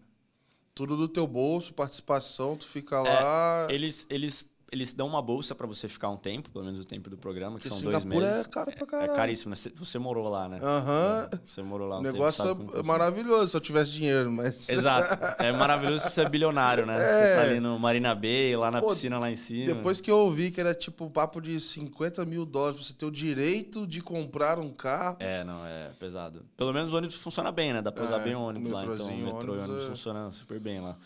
[0.74, 3.68] tudo do teu bolso, participação, tu fica lá.
[3.70, 6.84] É, eles, eles eles dão uma bolsa para você ficar um tempo, pelo menos o
[6.84, 8.46] tempo do programa, que Porque são Singapura dois meses.
[8.46, 9.10] é caro pra caralho.
[9.10, 9.56] É, é caríssimo, né?
[9.76, 10.58] Você morou lá, né?
[10.60, 11.28] Aham.
[11.32, 11.38] Uhum.
[11.46, 14.68] Você morou lá um O negócio tempo, é maravilhoso se eu tivesse dinheiro, mas...
[14.70, 15.42] Exato.
[15.42, 16.96] É maravilhoso se você é bilionário, né?
[16.96, 17.06] É.
[17.06, 19.66] Você tá ali no Marina Bay, lá na Pô, piscina lá em cima.
[19.66, 23.06] Depois que eu ouvi que era tipo papo de 50 mil dólares pra você ter
[23.06, 25.16] o direito de comprar um carro.
[25.20, 26.44] É, não, é pesado.
[26.56, 27.80] Pelo menos o ônibus funciona bem, né?
[27.80, 28.84] Dá pra usar é, bem o ônibus lá.
[28.84, 29.88] Então, o metrô e o ônibus é...
[29.88, 30.96] funcionando super bem lá.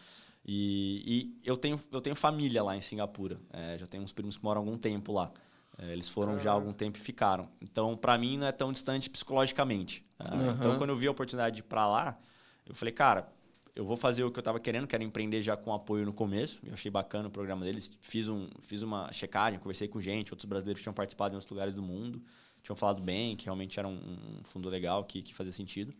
[0.51, 3.39] E, e, eu, tenho, eu tenho família lá em Singapura.
[3.53, 5.31] É, já tenho uns primos que moram há algum tempo lá.
[5.77, 6.39] É, eles foram uhum.
[6.39, 7.51] já há algum tempo e ficaram.
[7.61, 10.03] Então, para mim, não é tão distante psicologicamente.
[10.19, 10.53] Uhum.
[10.53, 12.19] Então, quando eu vi a oportunidade de ir para lá,
[12.65, 13.29] eu falei, cara,
[13.77, 16.61] eu vou fazer o que eu estava querendo, quero empreender já com apoio no começo.
[16.65, 17.93] Eu achei bacana o programa deles.
[18.01, 21.51] Fiz, um, fiz uma checagem, conversei com gente, outros brasileiros que tinham participado em outros
[21.51, 22.23] lugares do mundo,
[22.63, 25.95] tinham falado bem, que realmente era um, um fundo legal, que, que fazia sentido.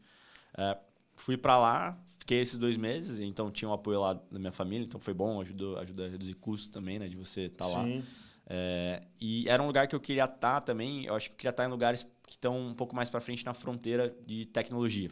[0.57, 0.79] É,
[1.17, 1.99] fui para lá,
[2.29, 5.41] fiquei esses dois meses, então tinha um apoio lá da minha família, então foi bom,
[5.41, 7.85] ajudou, ajuda a reduzir custos também, né, de você estar tá lá.
[8.47, 11.39] É, e era um lugar que eu queria estar tá também, eu acho que eu
[11.39, 14.45] queria estar tá em lugares que estão um pouco mais para frente na fronteira de
[14.45, 15.11] tecnologia.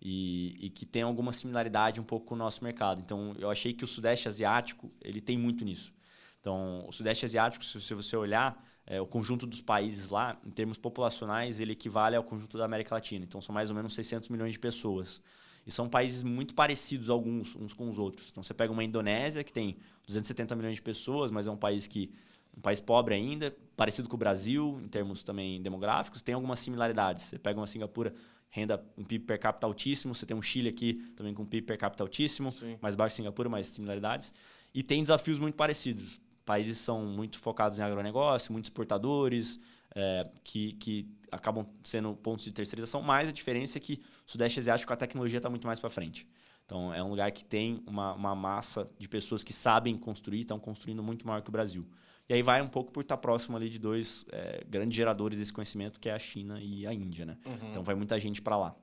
[0.00, 3.00] E, e, que tem alguma similaridade um pouco com o nosso mercado.
[3.00, 5.90] Então, eu achei que o Sudeste Asiático ele tem muito nisso.
[6.38, 10.76] Então, o Sudeste Asiático, se você olhar, é, o conjunto dos países lá, em termos
[10.76, 13.24] populacionais, ele equivale ao conjunto da América Latina.
[13.24, 15.22] Então, são mais ou menos 600 milhões de pessoas.
[15.66, 18.28] E são países muito parecidos alguns uns com os outros.
[18.30, 19.76] Então, você pega uma Indonésia, que tem
[20.06, 22.10] 270 milhões de pessoas, mas é um país que
[22.56, 27.24] um país pobre ainda, parecido com o Brasil, em termos também demográficos, tem algumas similaridades.
[27.24, 28.14] Você pega uma Singapura,
[28.48, 31.66] renda, um PIB per capita altíssimo, você tem um Chile aqui também com um PIB
[31.66, 32.78] per capita altíssimo, Sim.
[32.80, 34.32] mais baixo que Singapura, mas similaridades.
[34.72, 39.58] E tem desafios muito parecidos países são muito focados em agronegócio, muitos exportadores,
[39.94, 41.02] é, que, que
[41.36, 45.38] acabam sendo pontos de terceirização, mas a diferença é que o Sudeste Asiático, a tecnologia
[45.38, 46.26] está muito mais para frente.
[46.64, 50.58] Então, é um lugar que tem uma, uma massa de pessoas que sabem construir, estão
[50.58, 51.86] construindo muito maior que o Brasil.
[52.28, 55.52] E aí vai um pouco por estar próximo ali de dois é, grandes geradores desse
[55.52, 57.38] conhecimento, que é a China e a Índia, né?
[57.46, 57.70] Uhum.
[57.70, 58.74] Então, vai muita gente para lá,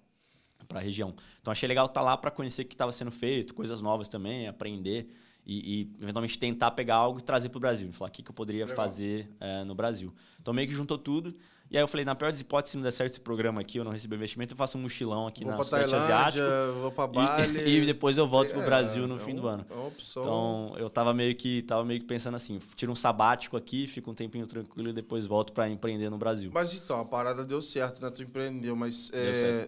[0.65, 1.13] para a região.
[1.41, 4.07] Então, achei legal estar tá lá para conhecer o que estava sendo feito, coisas novas
[4.07, 5.09] também, aprender
[5.45, 7.91] e, e, eventualmente tentar pegar algo e trazer para o Brasil.
[7.91, 8.75] Falar o que, que eu poderia Legal.
[8.75, 10.13] fazer é, no Brasil.
[10.41, 11.35] Então meio que juntou tudo.
[11.71, 13.79] E aí eu falei, na pior das hipóteses, se não der certo esse programa aqui,
[13.79, 16.43] eu não receber investimento, eu faço um mochilão aqui vou na Sudeste Asiático.
[16.81, 17.57] Vou para Bali.
[17.57, 19.65] E, e, depois eu volto é, pro Brasil no é fim um, do ano.
[19.67, 20.21] É uma opção.
[20.21, 24.11] Então eu tava meio que tava meio que pensando assim, tiro um sabático aqui, fico
[24.11, 26.51] um tempinho tranquilo e depois volto para empreender no Brasil.
[26.53, 28.11] Mas então, a parada deu certo, né?
[28.11, 29.67] Tu empreendeu, mas é,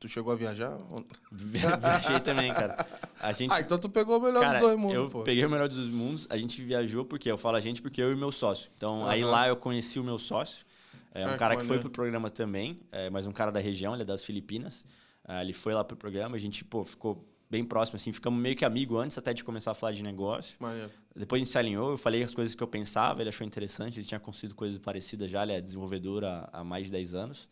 [0.00, 0.78] Tu chegou a viajar?
[1.30, 2.86] Viajei também, cara.
[3.20, 3.52] A gente...
[3.52, 5.22] Ah, então tu pegou o melhor cara, dos dois mundos, eu pô.
[5.22, 6.26] peguei o melhor dos mundos.
[6.30, 8.70] A gente viajou porque eu falo a gente porque eu e meu sócio.
[8.76, 9.06] Então, uhum.
[9.06, 10.64] aí lá eu conheci o meu sócio.
[11.12, 13.92] É um ah, cara que foi pro programa também, é, mas um cara da região,
[13.92, 14.86] ele é das Filipinas.
[15.28, 18.56] É, ele foi lá pro programa, a gente, pô, ficou bem próximo, assim, ficamos meio
[18.56, 20.56] que amigo antes até de começar a falar de negócio.
[20.60, 20.90] Maneiro.
[21.14, 23.98] Depois a gente se alinhou, eu falei as coisas que eu pensava, ele achou interessante,
[23.98, 27.48] ele tinha construído coisas parecidas já, ele é desenvolvedor há, há mais de 10 anos.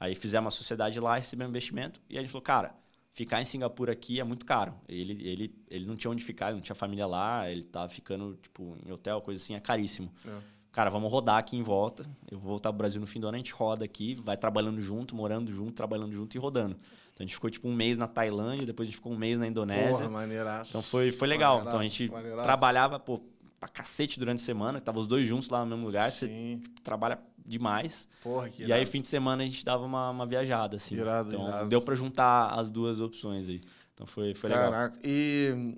[0.00, 2.74] Aí fizemos uma sociedade lá, recebemos investimento e a gente falou, cara,
[3.12, 4.74] ficar em Singapura aqui é muito caro.
[4.88, 8.34] Ele, ele, ele não tinha onde ficar, ele não tinha família lá, ele tava ficando
[8.42, 10.10] tipo em hotel, coisa assim, é caríssimo.
[10.26, 10.38] É.
[10.72, 12.08] Cara, vamos rodar aqui em volta.
[12.30, 14.80] Eu vou voltar pro Brasil no fim do ano, a gente roda aqui, vai trabalhando
[14.80, 16.76] junto, morando junto, trabalhando junto e rodando.
[17.12, 19.38] Então a gente ficou tipo um mês na Tailândia, depois a gente ficou um mês
[19.38, 20.06] na Indonésia.
[20.06, 20.70] Porra, maneiraço.
[20.70, 21.60] Então foi, foi legal.
[21.60, 22.44] Então a gente maneiraço.
[22.44, 23.20] trabalhava, pô,
[23.60, 26.18] pra cacete durante a semana, tava os dois juntos lá no mesmo lugar, Sim.
[26.18, 28.08] você tipo, trabalha demais.
[28.22, 30.96] Porra, que E aí, fim de semana, a gente dava uma, uma viajada, assim.
[30.96, 31.68] Irado, então, irado.
[31.68, 33.60] deu pra juntar as duas opções aí.
[33.92, 34.70] Então, foi, foi legal.
[34.70, 34.98] Caraca.
[35.04, 35.76] E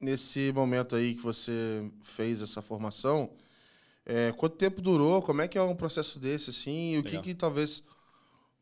[0.00, 3.30] nesse momento aí que você fez essa formação,
[4.06, 5.20] é, quanto tempo durou?
[5.20, 6.94] Como é que é um processo desse, assim?
[6.94, 7.84] E o que, que talvez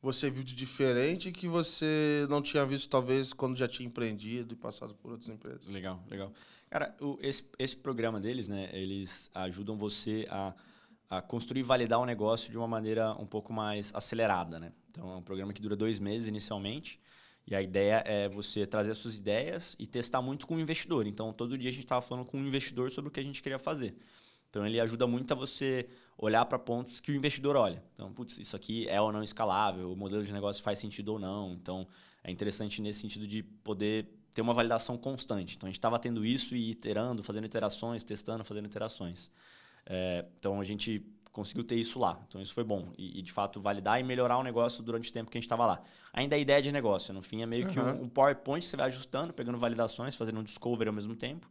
[0.02, 4.56] você viu de diferente que você não tinha visto, talvez, quando já tinha empreendido e
[4.56, 5.64] passado por outras empresas?
[5.66, 6.32] Legal, legal.
[6.76, 10.52] Cara, o- esse, esse programa deles, né, eles ajudam você a,
[11.08, 14.72] a construir e validar o negócio de uma maneira um pouco mais acelerada, né?
[14.90, 17.00] Então, é um programa que dura dois meses inicialmente.
[17.46, 21.06] E a ideia é você trazer as suas ideias e testar muito com o investidor.
[21.06, 23.42] Então, todo dia a gente estava falando com o investidor sobre o que a gente
[23.42, 23.96] queria fazer.
[24.50, 25.86] Então, ele ajuda muito a você
[26.18, 27.82] olhar para pontos que o investidor olha.
[27.94, 31.18] Então, putz, isso aqui é ou não escalável, o modelo de negócio faz sentido ou
[31.18, 31.54] não.
[31.54, 31.88] Então,
[32.22, 35.56] é interessante nesse sentido de poder ter uma validação constante.
[35.56, 39.30] Então, a gente estava tendo isso e iterando, fazendo iterações, testando, fazendo iterações.
[39.86, 42.20] É, então, a gente conseguiu ter isso lá.
[42.28, 42.92] Então, isso foi bom.
[42.98, 45.46] E, e, de fato, validar e melhorar o negócio durante o tempo que a gente
[45.46, 45.82] estava lá.
[46.12, 47.14] Ainda a ideia de negócio.
[47.14, 47.94] No fim, é meio que Aham.
[47.94, 51.48] um, um PowerPoint que você vai ajustando, pegando validações, fazendo um discovery ao mesmo tempo.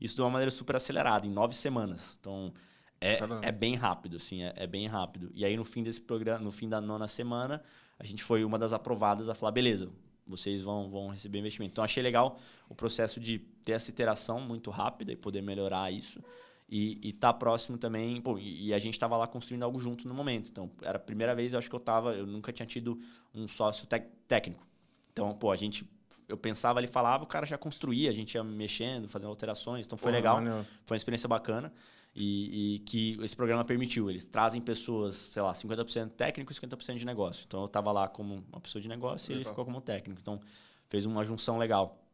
[0.00, 2.16] Isso de uma maneira super acelerada, em nove semanas.
[2.20, 2.52] Então,
[3.00, 3.44] é, Caramba.
[3.44, 5.28] é bem rápido, assim, é, é bem rápido.
[5.34, 7.64] E aí, no fim desse programa, no fim da nona semana,
[7.98, 9.90] a gente foi uma das aprovadas a falar, beleza,
[10.28, 11.72] vocês vão, vão receber investimento.
[11.72, 16.22] Então, achei legal o processo de ter essa iteração muito rápida e poder melhorar isso.
[16.70, 20.06] E, e tá próximo também, pô, e, e a gente estava lá construindo algo junto
[20.06, 20.50] no momento.
[20.50, 23.00] Então, era a primeira vez, eu acho que eu tava, eu nunca tinha tido
[23.34, 23.86] um sócio
[24.26, 24.66] técnico.
[25.10, 25.88] Então, pô, a gente,
[26.28, 29.96] eu pensava, ele falava, o cara já construía, a gente ia mexendo, fazendo alterações, então
[29.96, 30.64] foi Porra, legal.
[30.84, 31.72] Foi uma experiência bacana
[32.20, 34.10] e, e que esse programa permitiu.
[34.10, 37.44] Eles trazem pessoas, sei lá, 50% técnico e 50% de negócio.
[37.46, 39.52] Então eu estava lá como uma pessoa de negócio e ele Legal.
[39.52, 40.20] ficou como técnico.
[40.20, 40.40] Então
[40.88, 42.04] fez uma junção legal.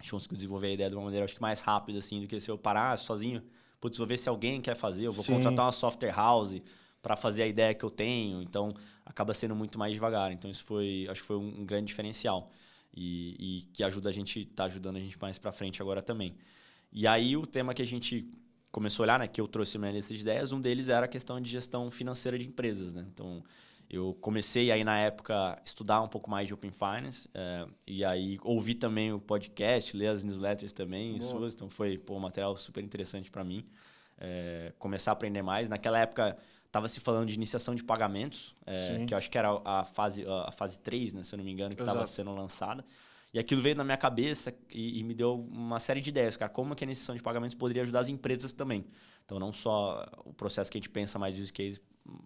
[0.00, 2.26] A gente conseguiu desenvolver a ideia de uma maneira, acho que mais rápida, assim, do
[2.26, 3.40] que se eu parar sozinho.
[3.80, 5.34] Putz, vou ver se alguém quer fazer, eu vou Sim.
[5.34, 6.60] contratar uma software house
[7.00, 8.42] para fazer a ideia que eu tenho.
[8.42, 8.74] Então
[9.06, 10.32] acaba sendo muito mais devagar.
[10.32, 12.50] Então isso foi, acho que foi um, um grande diferencial.
[12.92, 16.34] E, e que ajuda a gente, tá ajudando a gente mais para frente agora também.
[16.92, 18.28] E aí o tema que a gente
[18.72, 21.08] começou a olhar, né, que eu trouxe minha lista de ideias, um deles era a
[21.08, 23.06] questão de gestão financeira de empresas, né?
[23.12, 23.44] Então,
[23.90, 28.38] eu comecei aí na época estudar um pouco mais de Open Finance eh, e aí
[28.42, 32.82] ouvi também o podcast, ler as newsletters também suas, então foi pô, um material super
[32.82, 33.64] interessante para mim.
[34.18, 35.68] eh, começar a aprender mais.
[35.68, 38.54] Naquela época estava se falando de iniciação de pagamentos,
[38.88, 39.04] Sim.
[39.04, 41.52] que eu acho que era a fase a fase 3, né, se eu não me
[41.52, 42.82] engano, que estava sendo lançada.
[43.32, 46.50] E aquilo veio na minha cabeça e, e me deu uma série de ideias, cara.
[46.50, 48.84] Como que a iniciação de pagamentos poderia ajudar as empresas também.
[49.24, 51.80] Então, não só o processo que a gente pensa mais use case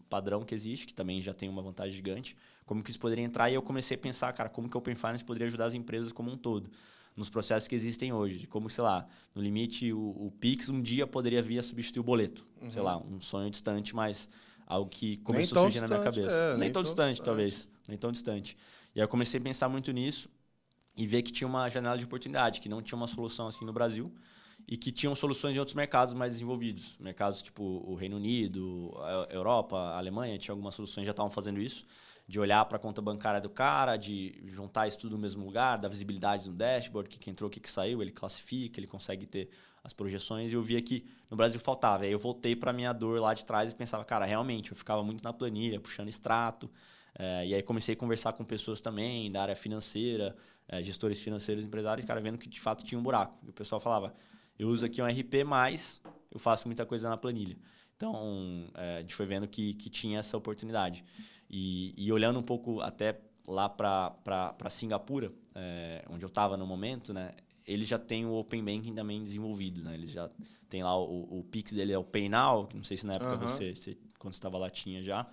[0.08, 3.50] padrão que existe, que também já tem uma vantagem gigante, como que isso poderia entrar.
[3.50, 6.10] E eu comecei a pensar, cara, como que o Open Finance poderia ajudar as empresas
[6.10, 6.70] como um todo.
[7.14, 8.46] Nos processos que existem hoje.
[8.46, 12.04] Como, sei lá, no limite, o, o Pix um dia poderia vir a substituir o
[12.04, 12.44] boleto.
[12.70, 14.28] Sei lá, um sonho distante, mas
[14.66, 16.36] algo que começou a surgir na minha distante, cabeça.
[16.36, 17.24] é, nem, nem tão tão distante, distante.
[17.24, 17.68] talvez.
[17.88, 18.56] Nem tão distante.
[18.94, 20.28] E aí eu comecei a pensar muito nisso
[20.96, 23.72] e ver que tinha uma janela de oportunidade, que não tinha uma solução assim no
[23.72, 24.12] Brasil
[24.66, 26.96] e que tinham soluções em outros mercados mais desenvolvidos.
[26.98, 31.60] Mercados tipo o Reino Unido, a Europa, a Alemanha, tinha algumas soluções já estavam fazendo
[31.60, 31.84] isso,
[32.26, 35.76] de olhar para a conta bancária do cara, de juntar isso tudo no mesmo lugar,
[35.76, 38.88] dar visibilidade no dashboard, o que, que entrou, o que, que saiu, ele classifica, ele
[38.88, 39.50] consegue ter
[39.84, 40.52] as projeções.
[40.52, 42.02] E eu via que no Brasil faltava.
[42.02, 45.04] Aí eu voltei para minha dor lá de trás e pensava, cara, realmente, eu ficava
[45.04, 46.68] muito na planilha, puxando extrato.
[47.16, 50.36] É, e aí comecei a conversar com pessoas também da área financeira,
[50.68, 53.38] é, gestores financeiros, empresários, cara, vendo que de fato tinha um buraco.
[53.44, 54.14] E o pessoal falava,
[54.58, 56.00] eu uso aqui um RP, mas
[56.30, 57.56] eu faço muita coisa na planilha.
[57.96, 61.04] Então, é, a gente foi vendo que, que tinha essa oportunidade.
[61.48, 67.14] E, e olhando um pouco até lá para Singapura, é, onde eu estava no momento,
[67.14, 67.32] né,
[67.66, 69.82] eles já têm o Open Banking também desenvolvido.
[69.82, 69.94] Né?
[69.94, 70.30] Eles já
[70.68, 73.34] tem lá o, o Pix dele, é o PayNow, que não sei se na época
[73.34, 73.48] Aham.
[73.48, 75.26] você, você, quando você estava lá, tinha já.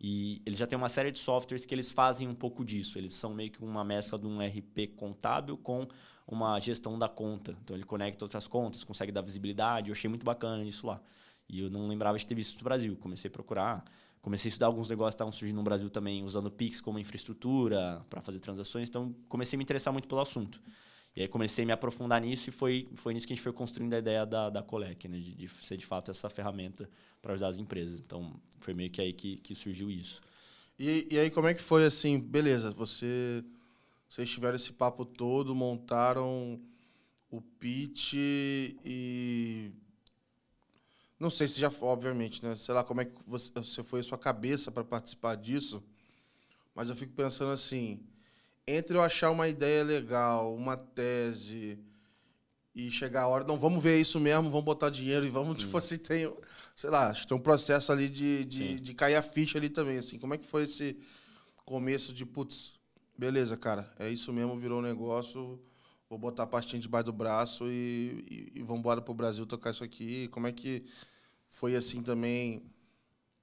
[0.00, 2.96] E eles já têm uma série de softwares que eles fazem um pouco disso.
[2.96, 5.86] Eles são meio que uma mescla de um RP contábil com
[6.26, 7.54] uma gestão da conta.
[7.62, 9.90] Então ele conecta outras contas, consegue dar visibilidade.
[9.90, 11.02] Eu achei muito bacana isso lá.
[11.46, 12.96] E eu não lembrava de ter visto isso no Brasil.
[12.96, 13.84] Comecei a procurar,
[14.22, 18.02] comecei a estudar alguns negócios que estavam surgindo no Brasil também, usando Pix como infraestrutura
[18.08, 18.88] para fazer transações.
[18.88, 20.62] Então comecei a me interessar muito pelo assunto.
[21.14, 23.52] E aí comecei a me aprofundar nisso e foi, foi nisso que a gente foi
[23.52, 25.18] construindo a ideia da, da Colec, né?
[25.18, 26.88] de, de ser de fato essa ferramenta
[27.20, 27.98] para ajudar as empresas.
[28.00, 30.20] Então foi meio que aí que, que surgiu isso.
[30.82, 32.18] E, e aí, como é que foi assim?
[32.18, 33.44] Beleza, você,
[34.08, 36.58] vocês tiveram esse papo todo, montaram
[37.30, 39.72] o pitch e.
[41.18, 42.56] Não sei se já, obviamente, né?
[42.56, 45.84] Sei lá como é que você, você foi a sua cabeça para participar disso,
[46.74, 48.00] mas eu fico pensando assim:
[48.76, 51.78] entre eu achar uma ideia legal, uma tese
[52.74, 55.58] e chegar a hora, não, vamos ver isso mesmo, vamos botar dinheiro e vamos, hum.
[55.58, 56.32] tipo assim, tem,
[56.76, 59.68] sei lá, acho que tem um processo ali de, de, de, cair a ficha ali
[59.68, 60.18] também, assim.
[60.18, 60.96] Como é que foi esse
[61.64, 62.74] começo de, putz,
[63.18, 65.60] beleza, cara, é isso mesmo, virou um negócio,
[66.08, 69.72] vou botar a pastinha debaixo do braço e, e, e vamos embora pro Brasil tocar
[69.72, 70.28] isso aqui.
[70.28, 70.84] Como é que
[71.48, 72.62] foi, assim, também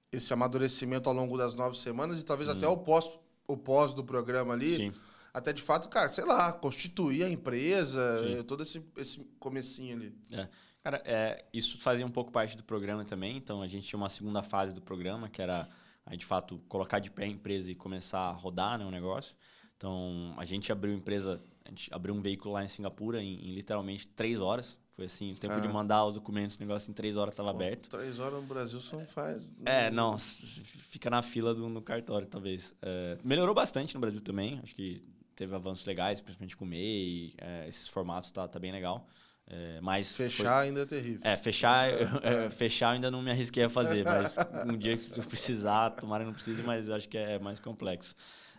[0.10, 2.54] esse amadurecimento ao longo das nove semanas e talvez hum.
[2.54, 3.10] até o pós,
[3.46, 4.76] o pós do programa ali...
[4.76, 4.92] Sim
[5.34, 8.44] até de fato, cara, sei lá, constituir a empresa, Sim.
[8.44, 10.16] todo esse, esse comecinho ali.
[10.32, 10.48] É.
[10.84, 14.10] Cara, é, isso fazia um pouco parte do programa também, então a gente tinha uma
[14.10, 15.68] segunda fase do programa, que era,
[16.16, 19.36] de fato, colocar de pé a empresa e começar a rodar né, o negócio.
[19.76, 23.54] Então, a gente abriu empresa, a gente abriu um veículo lá em Singapura em, em
[23.54, 24.78] literalmente três horas.
[24.96, 25.60] Foi assim, o tempo ah.
[25.60, 27.88] de mandar os documentos, o negócio em três horas estava aberto.
[27.90, 29.54] Três horas no Brasil você não faz.
[29.64, 32.74] É, não, fica na fila do, no cartório, talvez.
[32.82, 35.04] É, melhorou bastante no Brasil também, acho que
[35.38, 39.08] teve avanços legais, principalmente com o MEI, é, esses formatos tá, tá bem legal.
[39.50, 40.68] É, mas fechar foi...
[40.68, 41.22] ainda é terrível.
[41.24, 42.02] É, fechar, é.
[42.46, 42.50] é.
[42.50, 44.36] fechar ainda não me arrisquei a fazer, mas
[44.70, 48.14] um dia que eu precisar, tomara que não precise, mas acho que é mais complexo.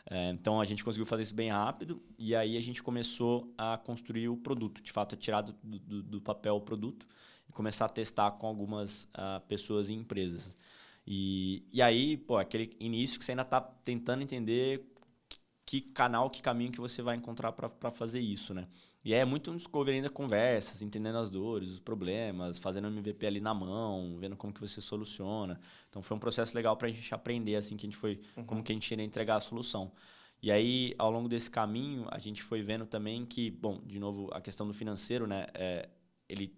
[0.08, 3.76] É, então a gente conseguiu fazer isso bem rápido e aí a gente começou a
[3.76, 7.06] construir o produto, de fato, tirar do, do, do papel o produto
[7.46, 10.56] e começar a testar com algumas uh, pessoas e empresas.
[11.06, 14.86] E, e aí, pô, aquele início que você ainda está tentando entender
[15.68, 18.66] que canal, que caminho que você vai encontrar para fazer isso, né?
[19.04, 23.52] E é muito descobrir ainda conversas, entendendo as dores, os problemas, fazendo MVP ali na
[23.52, 25.60] mão, vendo como que você soluciona.
[25.90, 28.44] Então foi um processo legal para a gente aprender assim que a gente foi, uhum.
[28.44, 29.92] como que a gente iria entregar a solução.
[30.42, 34.30] E aí, ao longo desse caminho, a gente foi vendo também que, bom, de novo,
[34.32, 35.48] a questão do financeiro, né?
[35.52, 35.86] É,
[36.30, 36.50] ele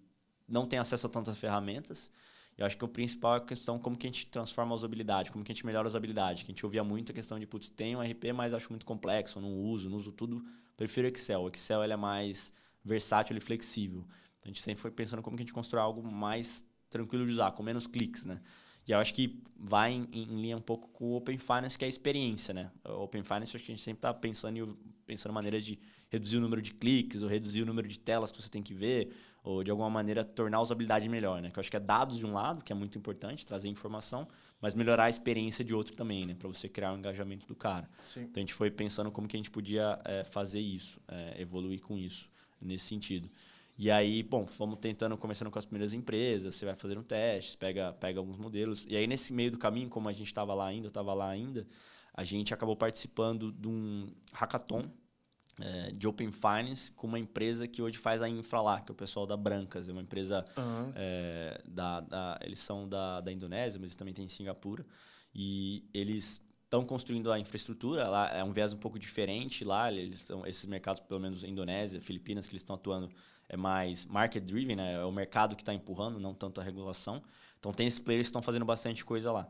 [0.47, 2.09] não tem acesso a tantas ferramentas.
[2.57, 5.31] Eu acho que o principal é a questão como que a gente transforma a usabilidade,
[5.31, 6.43] como que a gente melhora a usabilidade.
[6.43, 8.85] Que a gente ouvia muito a questão de, putz, tem um RP, mas acho muito
[8.85, 10.43] complexo, não uso, não uso tudo.
[10.77, 11.41] Prefiro Excel.
[11.41, 14.05] O Excel ele é mais versátil e flexível.
[14.39, 17.31] Então, a gente sempre foi pensando como que a gente constrói algo mais tranquilo de
[17.31, 18.41] usar, com menos cliques, né?
[18.87, 21.85] E eu acho que vai em, em, linha um pouco com o Open Finance, que
[21.85, 22.71] é a experiência, né?
[22.83, 24.75] O Open Finance, acho que a gente sempre está pensando em
[25.05, 25.77] pensando maneiras de
[26.09, 28.73] reduzir o número de cliques, ou reduzir o número de telas que você tem que
[28.73, 29.13] ver,
[29.43, 31.49] ou de alguma maneira tornar a usabilidade melhor, né?
[31.49, 34.27] Que eu acho que é dados de um lado, que é muito importante, trazer informação,
[34.61, 36.35] mas melhorar a experiência de outro também, né?
[36.35, 37.89] Para você criar o um engajamento do cara.
[38.13, 38.21] Sim.
[38.21, 41.81] Então a gente foi pensando como que a gente podia é, fazer isso, é, evoluir
[41.81, 42.29] com isso,
[42.61, 43.27] nesse sentido.
[43.77, 47.57] E aí, bom, fomos tentando, começando com as primeiras empresas, você vai fazer um teste,
[47.57, 48.85] pega, pega alguns modelos.
[48.87, 51.27] E aí, nesse meio do caminho, como a gente estava lá ainda, eu estava lá
[51.27, 51.65] ainda,
[52.13, 54.83] a gente acabou participando de um hackathon
[55.59, 58.93] é, de Open Finance com uma empresa que hoje faz a infra lá, que é
[58.93, 59.87] o pessoal da Brancas.
[59.89, 60.91] É uma empresa uhum.
[60.95, 64.85] é, da, da, Eles são da, da Indonésia, mas também tem em Singapura.
[65.33, 68.07] E eles estão construindo a infraestrutura.
[68.07, 69.91] Lá é um viés um pouco diferente lá.
[69.91, 73.09] Eles são esses mercados, pelo menos Indonésia, Filipinas, que eles estão atuando
[73.49, 74.93] é mais market driven, né?
[74.93, 77.21] É o mercado que está empurrando, não tanto a regulação.
[77.59, 79.45] Então tem esses players que estão fazendo bastante coisa lá.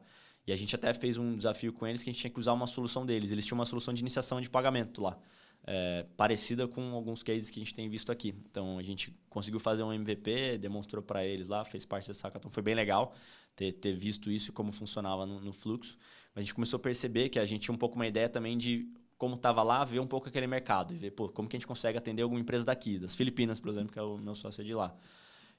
[0.47, 2.54] E a gente até fez um desafio com eles que a gente tinha que usar
[2.54, 3.32] uma solução deles.
[3.32, 5.20] Eles tinham uma solução de iniciação de pagamento lá
[5.66, 8.36] é, parecida com alguns cases que a gente tem visto aqui.
[8.49, 12.49] Então a gente conseguiu fazer um MVP, demonstrou para eles lá, fez parte dessa hackathon,
[12.49, 13.14] foi bem legal
[13.55, 15.97] ter, ter visto isso e como funcionava no, no, fluxo.
[16.34, 18.57] Mas a gente começou a perceber que a gente tinha um pouco uma ideia também
[18.57, 18.88] de
[19.18, 21.68] como estava lá, ver um pouco aquele mercado e ver pô, como que a gente
[21.68, 24.74] consegue atender alguma empresa daqui, das Filipinas, por exemplo, que é o meu sócio de
[24.74, 24.95] lá.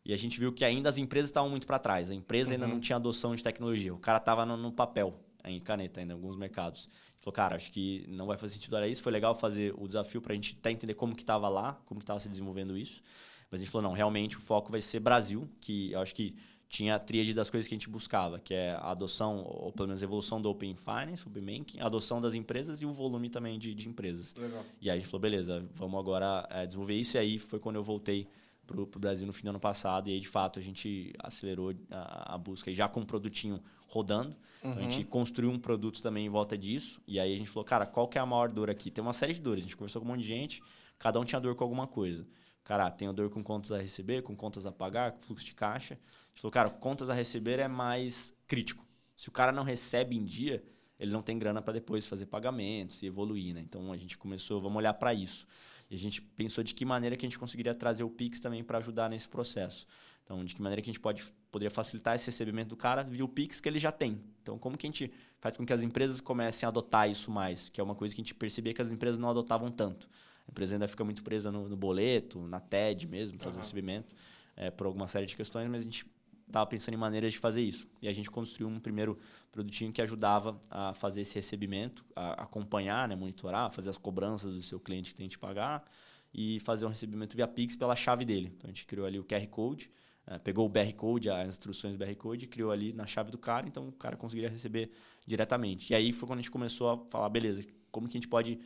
[0.05, 2.11] E a gente viu que ainda as empresas estavam muito para trás.
[2.11, 2.55] A empresa uhum.
[2.55, 3.95] ainda não tinha adoção de tecnologia.
[3.95, 6.89] O cara estava no, no papel em caneta ainda em alguns mercados.
[7.21, 9.03] Falou, cara, acho que não vai fazer sentido olhar isso.
[9.03, 12.01] Foi legal fazer o desafio para a gente até entender como que estava lá, como
[12.01, 13.03] que estava se desenvolvendo isso.
[13.51, 16.35] Mas a gente falou, não, realmente o foco vai ser Brasil, que eu acho que
[16.73, 19.89] tinha a tríade das coisas que a gente buscava, que é a adoção, ou pelo
[19.89, 23.29] menos a evolução do Open Finance, Open Banking, a adoção das empresas e o volume
[23.29, 24.35] também de, de empresas.
[24.35, 24.65] Legal.
[24.81, 27.19] E aí a gente falou, beleza, vamos agora é, desenvolver isso.
[27.19, 28.27] E aí foi quando eu voltei
[28.67, 30.09] para o Brasil no fim do ano passado.
[30.09, 33.63] E aí, de fato, a gente acelerou a, a busca e já com um produtinho
[33.87, 34.37] rodando.
[34.63, 34.71] Uhum.
[34.71, 35.11] Então, a gente uhum.
[35.11, 37.01] construiu um produto também em volta disso.
[37.07, 38.91] E aí a gente falou, cara, qual que é a maior dor aqui?
[38.91, 39.63] Tem uma série de dores.
[39.63, 40.63] A gente conversou com um monte de gente,
[40.99, 42.27] cada um tinha dor com alguma coisa.
[42.65, 45.95] Cara, tem dor com contas a receber, com contas a pagar, com fluxo de caixa.
[45.95, 48.87] A gente falou, cara, contas a receber é mais crítico.
[49.17, 50.65] Se o cara não recebe em dia,
[50.99, 53.61] ele não tem grana para depois fazer pagamentos e evoluir, né?
[53.61, 55.47] Então a gente começou, vamos olhar para isso.
[55.93, 58.65] E a gente pensou de que maneira que a gente conseguiria trazer o Pix também
[58.65, 59.87] para ajudar nesse processo.
[60.25, 63.23] Então, de que maneira que a gente pode, poderia facilitar esse recebimento do cara via
[63.23, 64.19] o Pix que ele já tem.
[64.41, 67.69] Então, como que a gente faz com que as empresas comecem a adotar isso mais?
[67.69, 70.09] Que é uma coisa que a gente percebia que as empresas não adotavam tanto.
[70.49, 73.61] A empresa ainda fica muito presa no, no boleto, na TED mesmo, fazer uhum.
[73.61, 74.15] recebimento,
[74.57, 76.07] é, por alguma série de questões, mas a gente
[76.53, 77.89] estava pensando em maneiras de fazer isso.
[78.01, 79.19] E a gente construiu um primeiro
[79.51, 84.63] produtinho que ajudava a fazer esse recebimento, a acompanhar, né, monitorar, fazer as cobranças do
[84.63, 85.85] seu cliente que tem que pagar
[86.33, 88.53] e fazer um recebimento via Pix pela chave dele.
[88.57, 89.91] Então a gente criou ali o QR Code,
[90.27, 93.39] uh, pegou o BR Code, as instruções do BR Code, criou ali na chave do
[93.39, 94.91] cara, então o cara conseguiria receber
[95.27, 95.93] diretamente.
[95.93, 98.59] E aí foi quando a gente começou a falar, beleza, como que a gente pode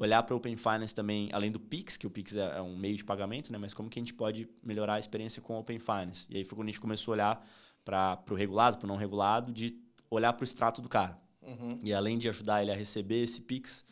[0.00, 2.76] olhar para o Open Finance também, além do Pix, que o Pix é, é um
[2.76, 3.58] meio de pagamento, né?
[3.58, 6.26] mas como que a gente pode melhorar a experiência com o Open Finance.
[6.30, 7.46] E aí foi quando a gente começou a olhar
[7.84, 9.78] para o regulado, para o não regulado, de
[10.10, 11.20] olhar para o extrato do cara.
[11.42, 11.78] Uhum.
[11.82, 13.84] E além de ajudar ele a receber esse Pix,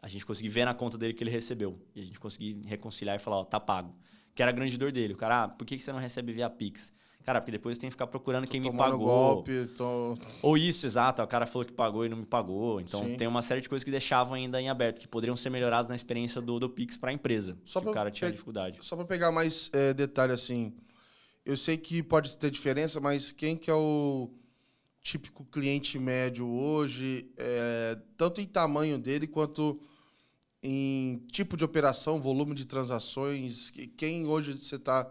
[0.00, 1.76] a gente conseguir ver na conta dele que ele recebeu.
[1.94, 3.94] E a gente conseguir reconciliar e falar, ó, tá pago.
[4.34, 5.14] Que era a grande dor dele.
[5.14, 6.92] O cara, ah, por que você não recebe via Pix?
[7.28, 9.00] Cara, porque depois tem que ficar procurando tô quem me pagou.
[9.00, 10.16] golpe, tô...
[10.40, 11.20] Ou isso, exato.
[11.20, 12.80] O cara falou que pagou e não me pagou.
[12.80, 13.16] Então Sim.
[13.16, 15.94] tem uma série de coisas que deixavam ainda em aberto, que poderiam ser melhoradas na
[15.94, 17.58] experiência do, do Pix para a empresa.
[17.66, 18.78] Só o cara tinha dificuldade.
[18.80, 20.74] Só para pegar mais é, detalhe assim.
[21.44, 24.30] Eu sei que pode ter diferença, mas quem que é o
[25.02, 29.78] típico cliente médio hoje, é, tanto em tamanho dele quanto
[30.62, 33.70] em tipo de operação, volume de transações?
[33.98, 35.06] Quem hoje você está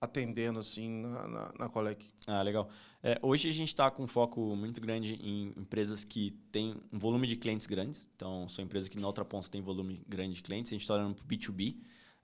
[0.00, 2.06] atendendo assim na, na, na Colec?
[2.26, 2.68] Ah, legal.
[3.02, 7.26] É, hoje a gente está com foco muito grande em empresas que têm um volume
[7.26, 8.08] de clientes grandes.
[8.16, 10.72] Então, são empresas que na outra ponta têm volume grande de clientes.
[10.72, 11.76] A gente está olhando para o B2B.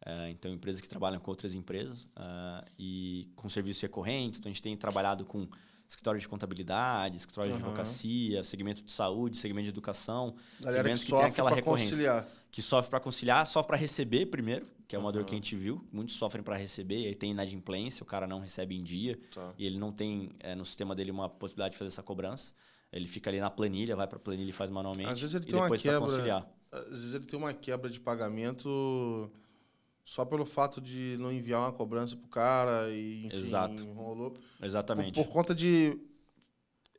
[0.06, 4.38] Uh, então, empresas que trabalham com outras empresas uh, e com serviços recorrentes.
[4.38, 5.48] Então, a gente tem trabalhado com
[5.94, 7.58] escritório de contabilidade, escritório uhum.
[7.58, 11.90] de advocacia, segmento de saúde, segmento de educação, Galera segmentos que, que tem aquela recorrência.
[11.90, 12.28] Conciliar.
[12.50, 15.12] Que sofre para conciliar, sofre para receber primeiro, que é uma uhum.
[15.12, 15.84] dor que a gente viu.
[15.92, 19.52] Muitos sofrem para receber, e aí tem inadimplência, o cara não recebe em dia, tá.
[19.58, 22.52] e ele não tem é, no sistema dele uma possibilidade de fazer essa cobrança.
[22.92, 25.10] Ele fica ali na planilha, vai para a planilha e faz manualmente.
[25.10, 26.46] Às vezes ele tem uma quebra.
[26.70, 29.30] Às vezes ele tem uma quebra de pagamento
[30.04, 33.82] só pelo fato de não enviar uma cobrança pro cara e enfim, Exato.
[33.82, 34.36] enrolou.
[34.62, 35.14] Exatamente.
[35.14, 35.98] Por, por, conta de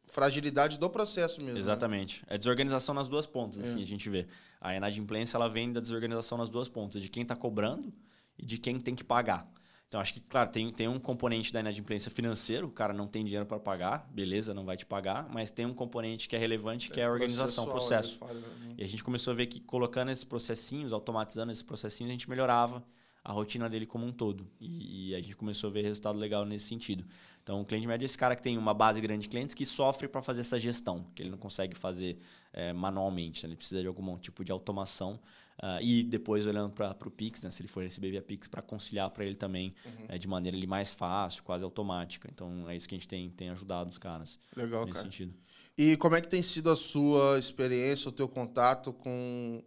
[0.08, 1.54] fragilidade do processo mesmo.
[1.54, 1.60] Né?
[1.60, 2.22] Exatamente.
[2.22, 2.36] Né?
[2.36, 3.84] É desorganização nas duas pontas, assim, é.
[3.84, 4.28] a gente vê.
[4.60, 7.94] A inadimplência, ela vem da desorganização nas duas pontas, de quem está cobrando
[8.38, 9.48] e de quem tem que pagar.
[9.96, 13.24] Então, acho que, claro, tem, tem um componente da inadimplência financeiro, o cara não tem
[13.24, 16.92] dinheiro para pagar, beleza, não vai te pagar, mas tem um componente que é relevante,
[16.92, 18.20] que é, é a organização, o processo.
[18.26, 18.76] Né?
[18.78, 22.30] E a gente começou a ver que colocando esses processinhos, automatizando esses processinhos, a gente
[22.30, 22.84] melhorava
[23.24, 24.46] a rotina dele como um todo.
[24.60, 27.06] E, e, a gente começou a ver resultado legal nesse sentido.
[27.42, 29.66] Então, o cliente médio é esse cara que tem uma base grande de clientes que
[29.66, 32.18] sofre para fazer essa gestão, que ele não consegue fazer
[32.52, 33.44] é, manualmente.
[33.44, 33.52] Né?
[33.52, 35.22] Ele precisa de algum tipo de automação.
[35.58, 37.50] Uh, e depois, olhando para o Pix, né?
[37.50, 40.06] se ele for receber via Pix, para conciliar para ele também uhum.
[40.10, 42.30] é, de maneira ali, mais fácil, quase automática.
[42.32, 45.06] Então, é isso que a gente tem, tem ajudado os caras Legal, nesse cara.
[45.06, 45.34] sentido.
[45.78, 49.64] E como é que tem sido a sua experiência, o teu contato com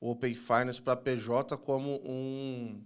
[0.00, 2.82] o Open Finance para PJ como um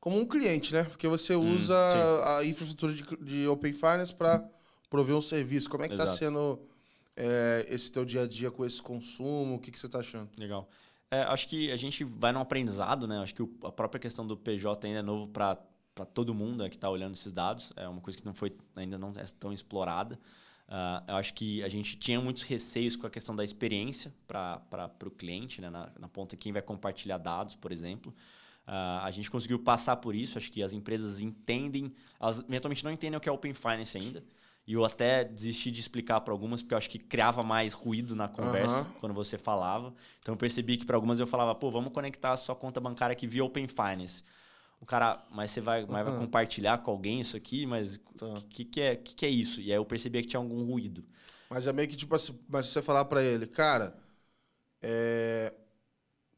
[0.00, 0.82] como um cliente, né?
[0.82, 4.44] Porque você hum, usa hum, a infraestrutura de, de Open Finance para
[4.90, 5.70] prover um serviço.
[5.70, 6.60] Como é que está sendo
[7.16, 9.54] é, esse teu dia a dia com esse consumo?
[9.54, 10.28] O que, que você está achando?
[10.36, 10.68] Legal.
[11.12, 13.18] É, acho que a gente vai num aprendizado, né?
[13.18, 15.58] Acho que o, a própria questão do PJ ainda é novo para
[16.14, 17.70] todo mundo é, que está olhando esses dados.
[17.76, 20.18] É uma coisa que não foi ainda não é tão explorada.
[20.66, 24.90] Uh, eu acho que a gente tinha muitos receios com a questão da experiência para
[25.04, 25.68] o cliente, né?
[25.68, 28.10] na, na ponta quem vai compartilhar dados, por exemplo.
[28.66, 30.38] Uh, a gente conseguiu passar por isso.
[30.38, 34.24] Acho que as empresas entendem, elas eventualmente não entendem o que é Open Finance ainda.
[34.66, 38.14] E eu até desisti de explicar para algumas, porque eu acho que criava mais ruído
[38.14, 38.92] na conversa uhum.
[39.00, 39.92] quando você falava.
[40.20, 43.12] Então eu percebi que para algumas eu falava, pô, vamos conectar a sua conta bancária
[43.12, 44.22] aqui via Open Finance.
[44.80, 45.88] O cara, mas você vai, uhum.
[45.88, 47.66] vai compartilhar com alguém isso aqui?
[47.66, 48.34] Mas o tá.
[48.50, 49.60] que, que, é, que, que é isso?
[49.60, 51.04] E aí eu percebi que tinha algum ruído.
[51.50, 53.96] Mas é meio que tipo assim, mas você falar para ele, cara,
[54.80, 55.52] é,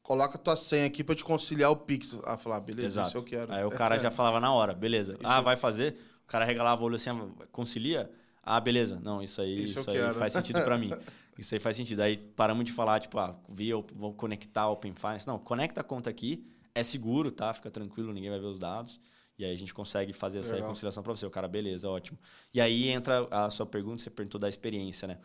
[0.02, 2.18] coloca tua senha aqui para te conciliar o Pix.
[2.24, 3.08] Ah, falar, beleza, Exato.
[3.08, 3.52] isso eu quero.
[3.52, 5.14] Aí o cara já falava na hora, beleza.
[5.14, 5.96] Isso ah, vai fazer?
[6.24, 7.10] O cara regalava o olho assim,
[7.52, 8.10] concilia?
[8.42, 9.00] Ah, beleza.
[9.02, 10.90] Não, isso aí, isso, isso aí faz sentido para mim.
[11.36, 12.00] Isso aí faz sentido.
[12.00, 15.26] Aí paramos de falar, tipo, ah, via, vou conectar Open Finance.
[15.26, 17.52] Não, conecta a conta aqui, é seguro, tá?
[17.52, 19.00] Fica tranquilo, ninguém vai ver os dados.
[19.36, 20.68] E aí a gente consegue fazer essa Legal.
[20.68, 21.26] reconciliação para você.
[21.26, 22.16] O cara, beleza, ótimo.
[22.52, 25.18] E aí entra a sua pergunta, você perguntou da experiência, né?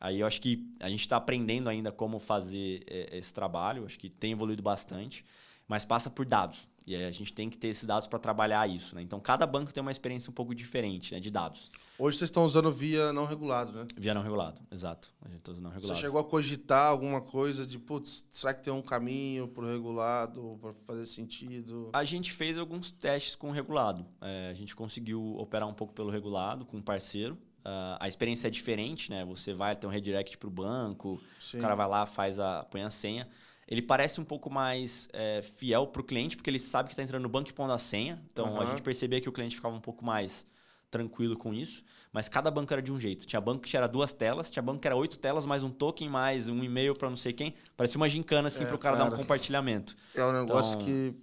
[0.00, 3.98] Aí eu acho que a gente está aprendendo ainda como fazer é, esse trabalho, acho
[3.98, 5.24] que tem evoluído bastante,
[5.68, 6.68] mas passa por dados.
[6.86, 8.94] E aí a gente tem que ter esses dados para trabalhar isso.
[8.94, 9.02] Né?
[9.02, 11.68] Então, cada banco tem uma experiência um pouco diferente né, de dados.
[11.98, 13.86] Hoje vocês estão usando via não regulado, né?
[13.96, 15.10] Via não regulado, exato.
[15.20, 15.96] A gente está usando não regulado.
[15.96, 19.66] Você chegou a cogitar alguma coisa de, putz, será que tem um caminho para o
[19.66, 21.90] regulado, para fazer sentido?
[21.92, 24.06] A gente fez alguns testes com o regulado.
[24.20, 27.34] É, a gente conseguiu operar um pouco pelo regulado com um parceiro.
[27.64, 29.24] Uh, a experiência é diferente, né?
[29.24, 31.58] Você vai ter um redirect para o banco, Sim.
[31.58, 33.28] o cara vai lá, faz a, põe a senha.
[33.68, 37.02] Ele parece um pouco mais é, fiel para o cliente, porque ele sabe que está
[37.02, 38.22] entrando no banco e pondo a senha.
[38.32, 38.60] Então uhum.
[38.60, 40.46] a gente percebia que o cliente ficava um pouco mais
[40.88, 41.82] tranquilo com isso.
[42.12, 43.26] Mas cada banco era de um jeito.
[43.26, 46.08] Tinha banco que tinha duas telas, tinha banco que era oito telas, mais um token,
[46.08, 47.54] mais um e-mail para não sei quem.
[47.76, 49.94] Parecia uma gincana assim é, para o cara, cara, dar um compartilhamento.
[50.14, 50.86] É um negócio então...
[50.86, 51.14] que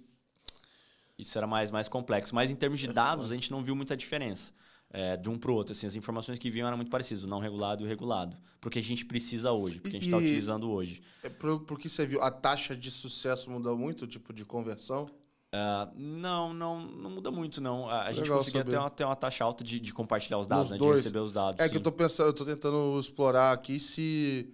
[1.18, 2.34] Isso era mais, mais complexo.
[2.34, 4.52] Mas em termos de dados, a gente não viu muita diferença
[4.94, 5.72] é, de um para o outro.
[5.72, 8.36] Assim, as informações que vinham eram muito parecidas, o não regulado e o regulado.
[8.60, 11.02] Porque a gente precisa hoje, porque a gente está utilizando hoje.
[11.22, 12.22] É por, por que você viu?
[12.22, 15.06] A taxa de sucesso mudou muito, tipo de conversão?
[15.52, 17.88] Uh, não, não, não muda muito, não.
[17.88, 20.70] A, a gente conseguia ter uma, ter uma taxa alta de, de compartilhar os dados,
[20.70, 20.78] né?
[20.78, 21.60] de receber os dados.
[21.60, 21.70] É sim.
[21.70, 24.48] que eu tô pensando, eu tô tentando explorar aqui se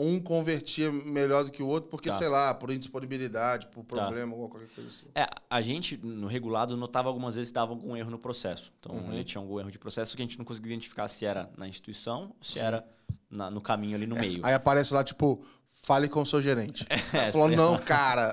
[0.00, 2.16] um convertia melhor do que o outro, porque, tá.
[2.16, 3.96] sei lá, por indisponibilidade, por tá.
[3.96, 4.38] problema, tá.
[4.38, 5.06] qualquer coisa assim.
[5.14, 8.72] É, a gente, no regulado, notava algumas vezes que dava algum erro no processo.
[8.80, 9.12] Então, uhum.
[9.12, 11.68] ele tinha algum erro de processo que a gente não conseguia identificar se era na
[11.68, 12.60] instituição ou se Sim.
[12.60, 12.84] era
[13.30, 14.20] na, no caminho ali no é.
[14.20, 14.40] meio.
[14.44, 15.40] Aí aparece lá, tipo,
[15.82, 16.86] fale com o seu gerente.
[17.12, 18.32] É, falou, não, cara.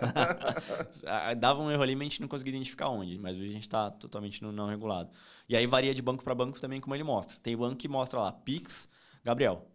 [1.39, 3.17] Dava um erro ali, mas a gente não conseguia identificar onde.
[3.17, 5.09] Mas hoje a gente está totalmente no não regulado.
[5.49, 7.37] E aí varia de banco para banco também, como ele mostra.
[7.41, 8.87] Tem banco que mostra lá, Pix,
[9.23, 9.67] Gabriel.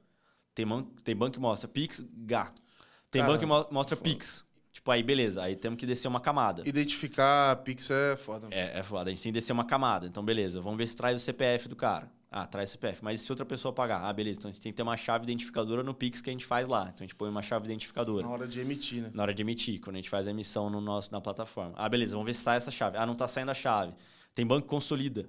[0.55, 2.51] Tem, man, tem banco que mostra Pix, Gá.
[3.11, 4.09] Tem banco que mo mostra foda.
[4.09, 4.45] Pix.
[4.73, 6.63] Tipo, aí beleza, aí temos que descer uma camada.
[6.67, 8.49] Identificar Pix é foda.
[8.51, 9.11] É, é foda.
[9.11, 10.07] A gente tem que descer uma camada.
[10.07, 12.11] Então, beleza, vamos ver se traz o CPF do cara.
[12.31, 13.05] Ah, traz CPF.
[13.05, 14.03] Mas e se outra pessoa pagar?
[14.03, 14.39] Ah, beleza.
[14.39, 16.67] Então a gente tem que ter uma chave identificadora no Pix que a gente faz
[16.67, 16.85] lá.
[16.85, 18.27] Então a gente põe uma chave identificadora.
[18.27, 19.11] Na hora de emitir, né?
[19.13, 21.75] Na hora de emitir, quando a gente faz a emissão no nosso, na plataforma.
[21.77, 22.97] Ah, beleza, vamos ver se sai essa chave.
[22.97, 23.93] Ah, não tá saindo a chave.
[24.35, 25.29] Tem banco que consolida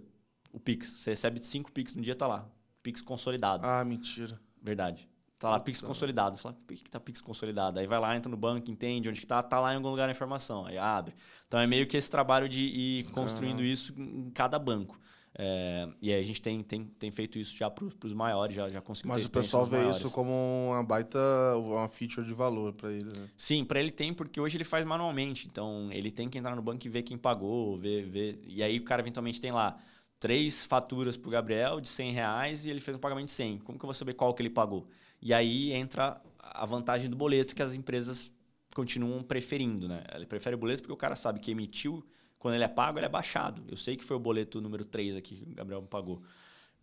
[0.54, 0.88] o Pix.
[1.00, 2.48] Você recebe cinco Pix no dia, tá lá.
[2.82, 3.68] Pix consolidado.
[3.68, 4.40] Ah, mentira.
[4.62, 5.10] Verdade.
[5.44, 6.38] Tá lá, Pix consolidado.
[6.38, 7.78] Fala, por que, que tá Pix consolidado?
[7.78, 10.08] Aí vai lá, entra no banco, entende onde que tá, tá lá em algum lugar
[10.08, 10.66] a informação.
[10.66, 11.14] Aí abre.
[11.46, 13.74] Então é meio que esse trabalho de ir construindo Caramba.
[13.74, 14.98] isso em cada banco.
[15.38, 18.70] É, e aí a gente tem, tem, tem feito isso já para os maiores, já,
[18.70, 20.32] já conseguimos Mas o pessoal vê isso como
[20.70, 21.20] uma baita,
[21.58, 23.28] uma feature de valor para ele, né?
[23.36, 25.46] Sim, para ele tem, porque hoje ele faz manualmente.
[25.46, 28.42] Então ele tem que entrar no banco e ver quem pagou, ver, ver.
[28.48, 29.78] E aí o cara eventualmente tem lá
[30.22, 33.58] três faturas para o Gabriel de 100 reais e ele fez um pagamento de 100.
[33.58, 34.88] Como que eu vou saber qual que ele pagou?
[35.26, 38.30] E aí entra a vantagem do boleto que as empresas
[38.76, 40.04] continuam preferindo, né?
[40.14, 42.06] Ele prefere o boleto porque o cara sabe que emitiu
[42.38, 43.64] quando ele é pago, ele é baixado.
[43.70, 46.22] Eu sei que foi o boleto número 3 aqui que o Gabriel me pagou.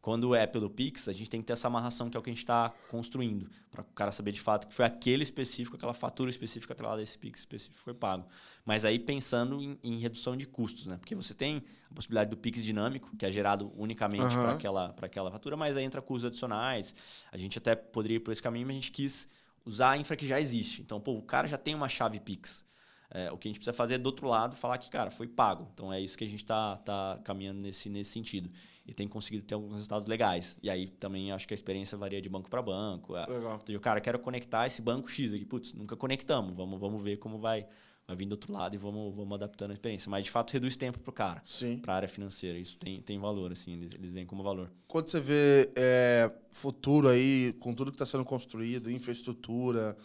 [0.01, 2.31] Quando é pelo Pix, a gente tem que ter essa amarração que é o que
[2.31, 5.93] a gente está construindo, para o cara saber de fato que foi aquele específico, aquela
[5.93, 8.27] fatura específica atrelada desse Pix específico foi pago.
[8.65, 10.97] Mas aí pensando em, em, redução de custos, né?
[10.97, 14.43] Porque você tem a possibilidade do Pix dinâmico, que é gerado unicamente uhum.
[14.43, 16.95] para aquela, aquela fatura, mas aí entra custos adicionais.
[17.31, 19.29] A gente até poderia ir por esse caminho, mas a gente quis
[19.67, 20.81] usar a infra que já existe.
[20.81, 22.65] Então, pô, o cara já tem uma chave Pix.
[23.13, 25.27] É, o que a gente precisa fazer é do outro lado falar que, cara, foi
[25.27, 25.69] pago.
[25.75, 28.49] Então é isso que a gente está tá caminhando nesse, nesse sentido.
[28.87, 30.57] E tem conseguido ter alguns resultados legais.
[30.63, 33.17] E aí também acho que a experiência varia de banco para banco.
[33.17, 33.59] É, Legal.
[33.63, 35.45] Então, cara, quero conectar esse banco X aqui.
[35.45, 36.55] Putz, nunca conectamos.
[36.55, 37.67] Vamos, vamos ver como vai,
[38.07, 40.09] vai vir do outro lado e vamos, vamos adaptando a experiência.
[40.09, 41.43] Mas de fato reduz tempo para o cara,
[41.83, 42.57] para a área financeira.
[42.59, 44.71] Isso tem, tem valor, assim, eles, eles vêm como valor.
[44.87, 49.97] Quando você vê é, futuro aí, com tudo que está sendo construído, infraestrutura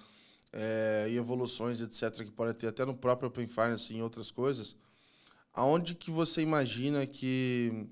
[0.56, 4.32] é, e evoluções, etc., que pode ter até no próprio Open Finance e em outras
[4.32, 4.76] coisas,
[5.54, 7.90] aonde que você imagina que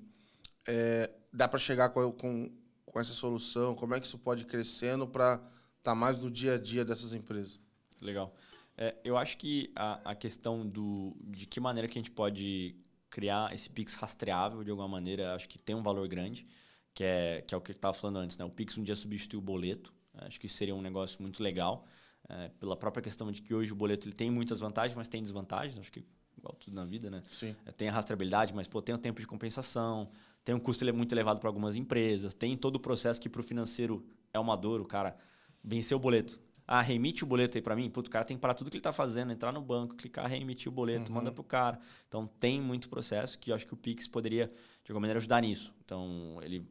[0.66, 2.50] é, dá para chegar com, com,
[2.86, 3.74] com, essa solução?
[3.74, 5.50] Como é que isso pode ir crescendo para estar
[5.82, 7.60] tá mais no dia a dia dessas empresas?
[8.00, 8.34] Legal.
[8.78, 12.76] É, eu acho que a, a questão do, de que maneira que a gente pode
[13.10, 16.46] criar esse Pix rastreável de alguma maneira, acho que tem um valor grande,
[16.94, 18.38] que é, que é o que eu estava falando antes.
[18.38, 18.44] Né?
[18.44, 19.92] O Pix um dia substitui o boleto.
[20.14, 21.86] Acho que seria um negócio muito legal
[22.28, 25.22] é, pela própria questão de que hoje o boleto ele tem muitas vantagens, mas tem
[25.22, 26.04] desvantagens, acho que
[26.36, 27.22] igual tudo na vida, né?
[27.24, 27.54] Sim.
[27.64, 30.10] É, tem a rastreabilidade, mas pô, tem o tempo de compensação,
[30.44, 33.44] tem um custo muito elevado para algumas empresas, tem todo o processo que para o
[33.44, 35.16] financeiro é uma dor, o cara
[35.62, 36.38] venceu o boleto.
[36.66, 37.90] Ah, remite o boleto aí para mim.
[37.90, 40.26] Puto, o cara tem que parar tudo que ele está fazendo, entrar no banco, clicar,
[40.26, 41.18] reemitir o boleto, uhum.
[41.18, 41.78] manda para o cara.
[42.08, 44.50] Então, tem muito processo que eu acho que o Pix poderia,
[44.82, 45.74] de alguma maneira, ajudar nisso.
[45.84, 46.66] Então, ele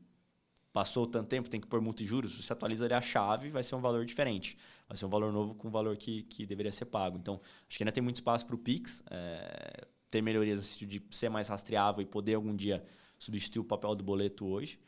[0.73, 3.61] passou tanto tempo, tem que pôr multa e juros, você atualiza ali a chave, vai
[3.61, 4.57] ser um valor diferente.
[4.87, 7.17] Vai ser um valor novo com um valor que, que deveria ser pago.
[7.17, 11.01] Então, acho que ainda tem muito espaço para o Pix, é, ter melhorias assim, de
[11.11, 12.81] ser mais rastreável e poder algum dia
[13.19, 14.79] substituir o papel do boleto hoje.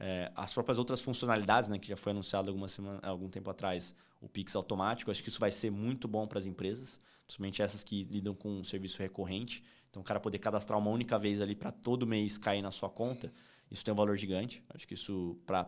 [0.00, 3.94] É, as próprias outras funcionalidades, né, que já foi anunciado alguma semana, algum tempo atrás,
[4.20, 7.84] o Pix automático, acho que isso vai ser muito bom para as empresas, principalmente essas
[7.84, 9.62] que lidam com um serviço recorrente.
[9.90, 12.90] Então, o cara poder cadastrar uma única vez ali para todo mês cair na sua
[12.90, 13.32] conta,
[13.70, 14.62] isso tem um valor gigante.
[14.74, 15.62] Acho que isso para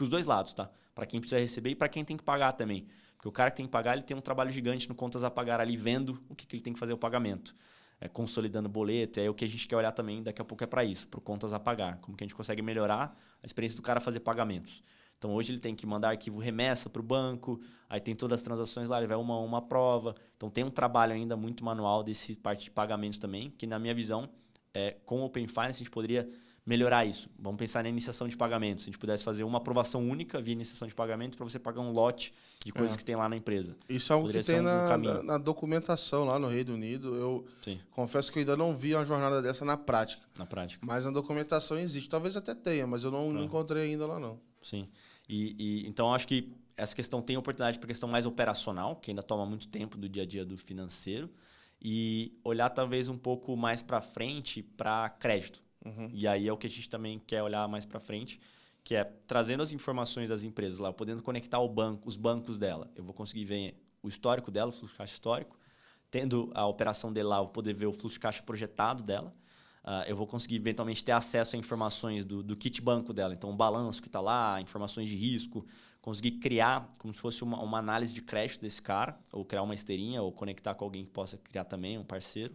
[0.00, 0.70] os dois lados, tá?
[0.94, 2.86] Para quem precisa receber e para quem tem que pagar também.
[3.16, 5.30] Porque o cara que tem que pagar, ele tem um trabalho gigante no contas a
[5.30, 7.54] pagar ali, vendo o que, que ele tem que fazer o pagamento.
[8.00, 10.64] É, consolidando o boleto, é o que a gente quer olhar também daqui a pouco
[10.64, 11.98] é para isso, para contas a pagar.
[11.98, 14.82] Como que a gente consegue melhorar a experiência do cara fazer pagamentos.
[15.22, 18.44] Então hoje ele tem que mandar arquivo remessa para o banco, aí tem todas as
[18.44, 20.16] transações lá, ele vai uma a uma prova.
[20.36, 23.94] Então tem um trabalho ainda muito manual desse parte de pagamentos também, que na minha
[23.94, 24.28] visão,
[24.74, 26.28] é, com o Open Finance a gente poderia
[26.64, 27.28] melhorar isso.
[27.38, 28.82] Vamos pensar na iniciação de pagamento.
[28.82, 31.80] Se a gente pudesse fazer uma aprovação única via iniciação de pagamento para você pagar
[31.80, 32.32] um lote
[32.64, 32.98] de coisas é.
[32.98, 33.76] que tem lá na empresa.
[33.88, 37.14] Isso é algo Poderia que tem um, na, na, na, documentação lá no Reino Unido.
[37.16, 37.80] Eu Sim.
[37.90, 40.24] confesso que eu ainda não vi uma jornada dessa na prática.
[40.38, 40.84] Na prática.
[40.86, 42.08] Mas na documentação existe.
[42.08, 44.38] Talvez até tenha, mas eu não, não encontrei ainda lá não.
[44.62, 44.88] Sim.
[45.28, 49.22] E, e então acho que essa questão tem oportunidade para questão mais operacional, que ainda
[49.22, 51.28] toma muito tempo do dia a dia do financeiro,
[51.80, 55.62] e olhar talvez um pouco mais para frente para crédito.
[55.84, 56.10] Uhum.
[56.12, 58.40] E aí é o que a gente também quer olhar mais para frente,
[58.84, 62.90] que é trazendo as informações das empresas lá, podendo conectar o banco, os bancos dela.
[62.94, 65.58] Eu vou conseguir ver o histórico dela, o fluxo de caixa histórico.
[66.10, 69.34] Tendo a operação dele lá, eu vou poder ver o fluxo de caixa projetado dela.
[69.84, 73.34] Uh, eu vou conseguir eventualmente ter acesso a informações do, do kit banco dela.
[73.34, 75.66] Então, o balanço que está lá, informações de risco,
[76.00, 79.74] conseguir criar como se fosse uma, uma, análise de crédito desse cara, ou criar uma
[79.74, 82.54] esteirinha, ou conectar com alguém que possa criar também, um parceiro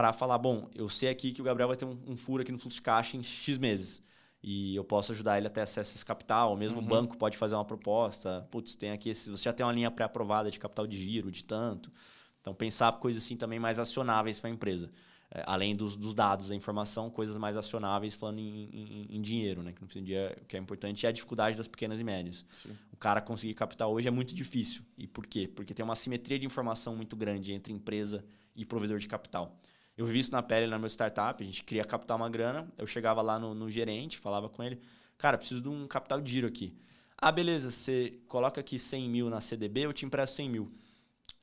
[0.00, 2.50] para falar, bom, eu sei aqui que o Gabriel vai ter um, um, furo aqui
[2.50, 4.02] no fluxo de caixa em X meses.
[4.42, 6.86] E eu posso ajudar ele a ter acesso a esse capital, ou mesmo uhum.
[6.86, 8.48] o banco pode fazer uma proposta.
[8.50, 11.44] Putz, tem aqui esse, você já tem uma linha pré-aprovada de capital de giro, de
[11.44, 11.92] tanto.
[12.40, 14.90] Então, pensar coisas assim também mais acionáveis para a empresa.
[15.30, 19.62] É, além dos, dos, dados, da informação, coisas mais acionáveis falando em, em, em, dinheiro,
[19.62, 19.74] né?
[19.74, 22.04] Que no fim do dia o que é importante é a dificuldade das pequenas e
[22.04, 22.46] médias.
[22.50, 22.70] Sim.
[22.90, 24.82] O cara conseguir capital hoje é muito difícil.
[24.96, 25.46] E por quê?
[25.46, 28.24] Porque tem uma simetria de informação muito grande entre empresa
[28.56, 29.60] e provedor de capital.
[30.00, 32.86] Eu vi isso na pele na minha startup, a gente queria captar uma grana, eu
[32.86, 34.80] chegava lá no, no gerente, falava com ele,
[35.18, 36.74] cara, preciso de um capital de giro aqui.
[37.18, 40.72] Ah, beleza, você coloca aqui 100 mil na CDB, eu te empresto 100 mil.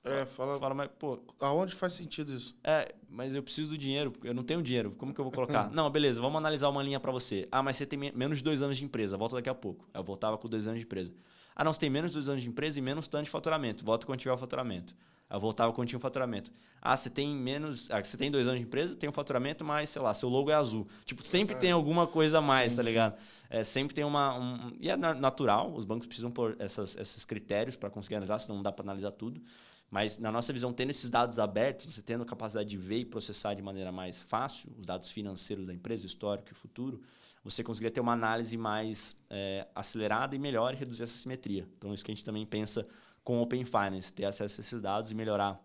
[0.03, 0.57] É, fala.
[0.57, 1.19] Fala, mas, pô.
[1.39, 2.57] Aonde faz sentido isso?
[2.63, 5.69] É, mas eu preciso do dinheiro, eu não tenho dinheiro, como que eu vou colocar?
[5.71, 7.47] não, beleza, vamos analisar uma linha para você.
[7.51, 9.87] Ah, mas você tem menos de dois anos de empresa, volta daqui a pouco.
[9.93, 11.13] Eu voltava com dois anos de empresa.
[11.55, 13.85] Ah, não, você tem menos de dois anos de empresa e menos tanto de faturamento,
[13.85, 14.95] volta quando tiver o faturamento.
[15.29, 16.51] Eu voltava quando tinha um faturamento.
[16.81, 17.91] Ah, você tem menos.
[17.91, 20.49] Ah, você tem dois anos de empresa, tem um faturamento, mas, sei lá, seu logo
[20.49, 20.87] é azul.
[21.05, 21.57] Tipo, sempre é.
[21.57, 23.17] tem alguma coisa a mais, sim, tá ligado?
[23.49, 24.37] É, sempre tem uma.
[24.37, 28.55] Um, e é natural, os bancos precisam pôr essas, esses critérios para conseguir analisar, senão
[28.55, 29.41] não dá para analisar tudo.
[29.89, 33.05] Mas, na nossa visão, tendo esses dados abertos, você tendo a capacidade de ver e
[33.05, 37.01] processar de maneira mais fácil os dados financeiros da empresa, histórico e futuro,
[37.43, 41.67] você conseguiria ter uma análise mais é, acelerada e melhor e reduzir essa simetria.
[41.77, 42.85] Então, isso que a gente também pensa
[43.27, 45.61] com Open Finance, ter acesso a esses dados e melhorar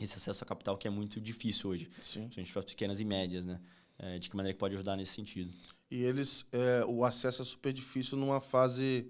[0.00, 1.88] esse acesso a capital que é muito difícil hoje.
[2.00, 2.28] Sim.
[2.28, 3.60] A gente para pequenas e médias, né?
[3.96, 5.54] É, de que maneira que pode ajudar nesse sentido?
[5.88, 9.06] E eles, é, o acesso é super difícil numa fase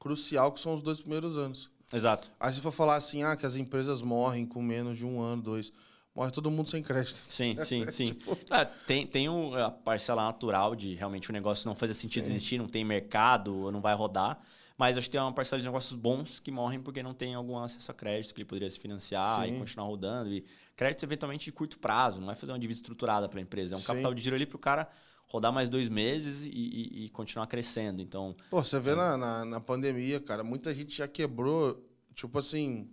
[0.00, 1.70] crucial que são os dois primeiros anos.
[1.92, 2.28] Exato.
[2.40, 5.40] Aí se for falar assim, ah, que as empresas morrem com menos de um ano,
[5.40, 5.72] dois,
[6.12, 7.14] morre todo mundo sem crédito.
[7.14, 8.06] Sim, sim, sim.
[8.06, 8.36] tipo...
[8.50, 12.32] ah, tem tem um, a parcela natural de realmente o negócio não fazer sentido sim.
[12.32, 14.40] existir, não tem mercado, não vai rodar.
[14.78, 17.58] Mas acho que tem uma parcela de negócios bons que morrem porque não tem algum
[17.58, 19.54] acesso a crédito que ele poderia se financiar Sim.
[19.54, 20.32] e continuar rodando.
[20.32, 20.44] E
[20.76, 23.74] crédito eventualmente de curto prazo, não é fazer uma dívida estruturada para a empresa.
[23.74, 23.86] É um Sim.
[23.88, 24.88] capital de giro ali para o cara
[25.26, 28.00] rodar mais dois meses e, e, e, continuar crescendo.
[28.00, 28.36] Então.
[28.48, 28.94] Pô, você vê é...
[28.94, 32.88] na, na, na pandemia, cara, muita gente já quebrou, tipo assim,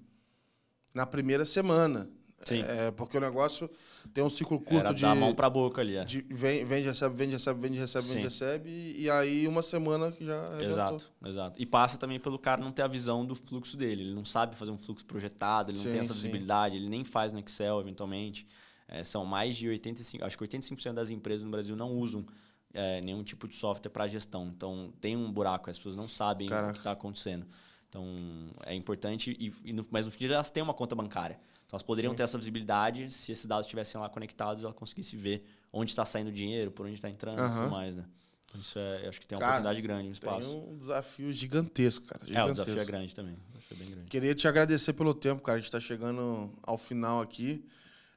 [0.94, 2.10] na primeira semana.
[2.46, 2.62] Sim.
[2.62, 3.70] É, porque o negócio
[4.14, 5.02] tem um ciclo curto Era de.
[5.02, 5.98] Da mão pra boca ali.
[5.98, 6.06] É.
[6.06, 8.14] De, vem, vende, recebe, vende, recebe, vende, recebe, Sim.
[8.14, 8.96] vende, recebe.
[8.98, 10.62] E aí uma semana que já.
[10.62, 11.62] Exato, exato.
[11.62, 14.04] E passa também pelo cara não ter a visão do fluxo dele.
[14.04, 17.04] Ele não sabe fazer um fluxo projetado, ele não sim, tem essa visibilidade, ele nem
[17.04, 18.46] faz no Excel, eventualmente.
[18.88, 22.24] É, são mais de 85%, acho que 85% das empresas no Brasil não usam
[22.72, 24.52] é, nenhum tipo de software para gestão.
[24.56, 26.70] Então tem um buraco, as pessoas não sabem Caraca.
[26.70, 27.48] o que está acontecendo.
[27.90, 31.40] Então é importante, e, e no, mas no fim elas têm uma conta bancária.
[31.66, 32.18] Então, elas poderiam Sim.
[32.18, 35.44] ter essa visibilidade se esses dados estivessem lá conectados, ela conseguisse ver
[35.74, 38.06] onde está saindo o dinheiro, por onde está entrando e tudo mais, né?
[38.48, 40.50] Então, isso é, acho que tem uma cara, oportunidade grande no espaço.
[40.50, 42.26] Tem um desafio gigantesco, cara.
[42.26, 42.50] Gigantesco.
[42.50, 43.38] É, o desafio é grande também.
[43.72, 44.10] É bem grande.
[44.10, 45.58] Queria te agradecer pelo tempo, cara.
[45.58, 47.66] A gente está chegando ao final aqui.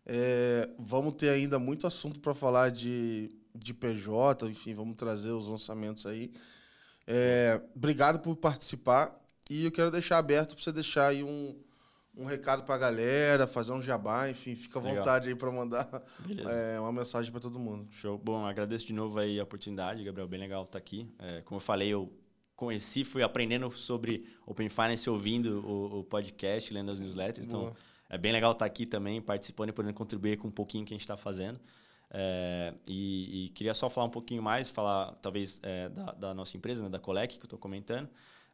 [0.06, 5.46] É, vamos ter ainda muito assunto para falar de, de PJ, enfim, vamos trazer os
[5.46, 6.32] lançamentos aí.
[7.06, 9.18] É, obrigado por participar.
[9.50, 11.58] E eu quero deixar aberto para você deixar aí um,
[12.18, 15.28] um recado para a galera, fazer um jabá, enfim, fica à vontade Legal.
[15.28, 15.88] aí para mandar
[16.74, 17.86] é, uma mensagem para todo mundo.
[17.92, 18.18] Show.
[18.18, 21.08] Bom, agradeço de novo aí a oportunidade, Gabriel, bem legal estar aqui.
[21.20, 22.12] É, como eu falei, eu
[22.56, 27.76] conheci, fui aprendendo sobre Open Finance ouvindo o, o podcast, lendo as newsletters, então Boa.
[28.10, 30.96] é bem legal estar aqui também, participando e podendo contribuir com um pouquinho que a
[30.96, 31.60] gente está fazendo.
[32.10, 36.56] É, e, e, queria só falar um pouquinho mais, falar talvez é, da, da, nossa
[36.56, 38.08] empresa, né, da Colec, que eu estou comentando.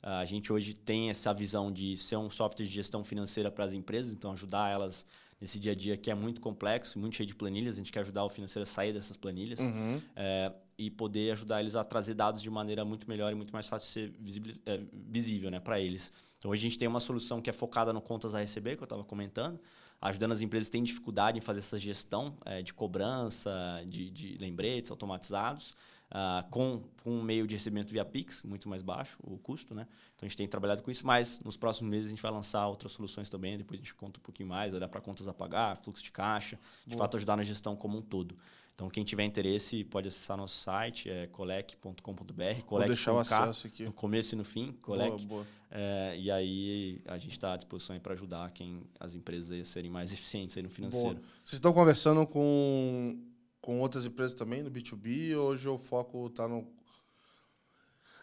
[0.07, 3.73] A gente hoje tem essa visão de ser um software de gestão financeira para as
[3.73, 5.07] empresas, então ajudar elas
[5.41, 7.77] nesse dia a dia que é muito complexo, muito cheio de planilhas.
[7.77, 10.03] A gente quer ajudar o financeiro a sair dessas planilhas uhum.
[10.15, 13.67] é, e poder ajudar eles a trazer dados de maneira muito melhor e muito mais
[13.67, 16.13] fácil de ser visível, é, visível né, para eles.
[16.39, 18.83] Então, hoje a gente tem uma solução que é focada no contas a receber, que
[18.83, 19.59] eu estava comentando,
[20.03, 24.37] ajudando as empresas que têm dificuldade em fazer essa gestão é, de cobrança, de, de
[24.39, 25.75] lembretes automatizados.
[26.15, 29.87] Uh, com, com um meio de recebimento via Pix, muito mais baixo o custo, né?
[30.15, 32.67] Então a gente tem trabalhado com isso, mas nos próximos meses a gente vai lançar
[32.69, 35.77] outras soluções também, depois a gente conta um pouquinho mais, olhar para contas a pagar,
[35.79, 37.05] fluxo de caixa, de Boa.
[37.05, 38.35] fato ajudar na gestão como um todo.
[38.75, 42.43] Então, quem tiver interesse pode acessar nosso site, é colec.com.br.
[42.69, 43.85] Vou deixar o acesso aqui.
[43.85, 45.11] No começo e no fim, colec.
[45.11, 45.47] Boa, boa.
[45.71, 49.91] É, e aí a gente está à disposição para ajudar quem as empresas a serem
[49.91, 51.15] mais eficientes no financeiro.
[51.15, 51.27] Boa.
[51.45, 53.17] Vocês estão conversando com,
[53.65, 55.35] com outras empresas também no B2B?
[55.37, 56.71] Hoje o foco está no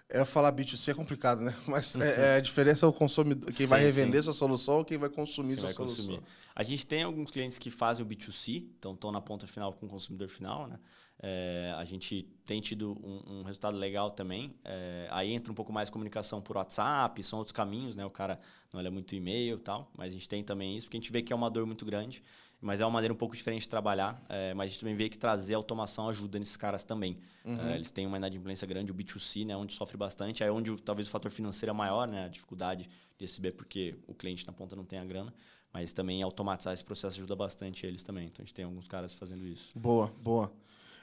[0.08, 1.56] é falar B2C é complicado, né?
[1.66, 4.26] Mas é, é, a diferença é o consumidor, quem sim, vai revender sim.
[4.26, 6.06] sua solução ou quem vai consumir Você sua vai solução.
[6.06, 6.24] Consumir.
[6.54, 9.86] A gente tem alguns clientes que fazem o B2C, então estão na ponta final com
[9.86, 10.78] o consumidor final, né?
[11.24, 14.54] É, a gente tem tido um, um resultado legal também.
[14.66, 18.06] É, aí entra um pouco mais comunicação por WhatsApp, são outros caminhos, né?
[18.06, 18.38] O cara
[18.72, 21.12] não olha muito e-mail e tal, mas a gente tem também isso, porque a gente
[21.12, 22.22] vê que é uma dor muito grande
[22.62, 24.24] mas é uma maneira um pouco diferente de trabalhar.
[24.30, 27.18] É, mas a gente também vê que trazer automação ajuda nesses caras também.
[27.43, 27.59] Uhum.
[27.70, 30.43] É, eles têm uma inadimplência grande, o B2C, né, onde sofre bastante.
[30.43, 32.88] É onde talvez o fator financeiro é maior, né, a dificuldade
[33.18, 35.34] de receber porque o cliente na ponta não tem a grana.
[35.74, 38.26] Mas também automatizar esse processo ajuda bastante eles também.
[38.28, 39.72] Então a gente tem alguns caras fazendo isso.
[39.78, 40.53] Boa, boa.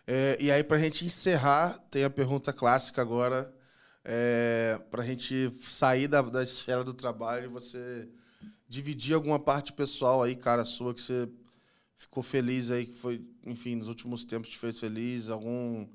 [0.06, 3.52] É, e aí, para a gente encerrar, tem a pergunta clássica agora.
[4.04, 8.08] É, para a gente sair da, da esfera do trabalho e você
[8.68, 11.28] dividir alguma parte pessoal aí, cara, sua, que você
[11.98, 15.28] ficou feliz aí, que foi, enfim, nos últimos tempos te fez feliz?
[15.28, 15.86] Algum,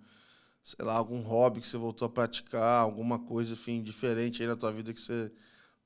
[0.61, 4.57] sei lá, algum hobby que você voltou a praticar, alguma coisa, enfim, diferente aí na
[4.57, 5.31] tua vida que você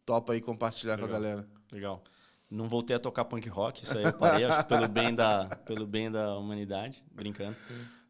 [0.03, 1.09] topa aí compartilhar Legal.
[1.09, 1.47] com a galera?
[1.71, 2.03] Legal.
[2.49, 5.85] Não voltei a tocar punk rock, isso aí eu parei, acho pelo bem da, pelo
[5.85, 7.55] bem da humanidade, brincando.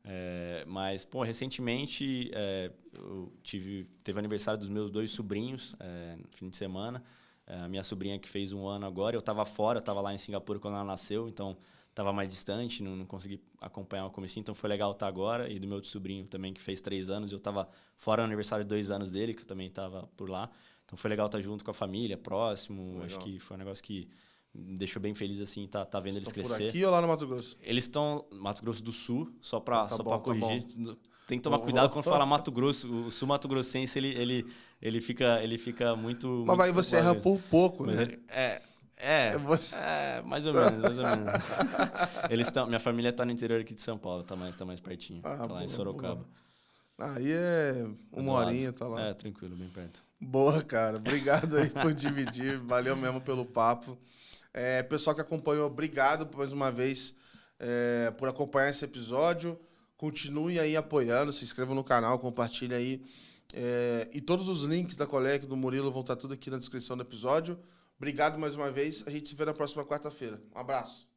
[0.06, 6.30] É, mas, pô, recentemente é, eu tive, teve aniversário dos meus dois sobrinhos é, no
[6.32, 7.04] fim de semana.
[7.46, 10.14] É, a minha sobrinha que fez um ano agora, eu estava fora, eu estava lá
[10.14, 11.58] em Singapura quando ela nasceu, então
[11.98, 15.52] estava mais distante, não, não, consegui acompanhar o começo, então foi legal estar agora.
[15.52, 18.70] E do meu sobrinho também, que fez três anos, eu estava fora no aniversário de
[18.70, 20.48] dois anos dele, que eu também estava por lá.
[20.86, 23.00] Então foi legal estar junto com a família, próximo.
[23.00, 23.06] Legal.
[23.06, 24.08] Acho que foi um negócio que
[24.54, 26.64] me deixou bem feliz, assim, tá, tá vendo eles, eles crescer.
[26.66, 27.58] por aqui ou lá no Mato Grosso?
[27.62, 30.64] Eles estão Mato Grosso do Sul, só para ah, tá só bom, tá corrigir.
[30.64, 30.96] Tá
[31.28, 33.08] Tem que tomar cuidado quando fala Mato Grosso.
[33.08, 34.46] O sul Mato Grossense, ele, ele,
[34.80, 36.28] ele, fica, ele fica muito...
[36.46, 38.18] Mas muito vai você erra por pouco, Mas né?
[38.28, 38.62] É, é,
[38.98, 39.76] é, Você...
[39.76, 41.34] é, mais ou menos, mais ou menos.
[42.30, 44.80] Eles estão, minha família está no interior aqui de São Paulo, tá mais, tá mais
[44.80, 46.16] pertinho, ah, tá lá boa, em Sorocaba.
[46.16, 47.16] Boa.
[47.16, 49.02] Aí é uma horinha, tá lá.
[49.02, 50.02] É, tranquilo, bem perto.
[50.20, 50.98] Boa, cara.
[50.98, 53.98] Obrigado aí por dividir, valeu mesmo pelo papo.
[54.52, 57.16] É, pessoal que acompanhou, obrigado mais uma vez
[57.60, 59.60] é, por acompanhar esse episódio.
[59.96, 63.06] Continue aí apoiando, se inscreva no canal, compartilhe aí.
[63.54, 66.98] É, e todos os links da Colec do Murilo vão estar tudo aqui na descrição
[66.98, 67.60] do episódio.
[67.98, 69.04] Obrigado mais uma vez.
[69.08, 70.42] A gente se vê na próxima quarta-feira.
[70.56, 71.08] Um abraço.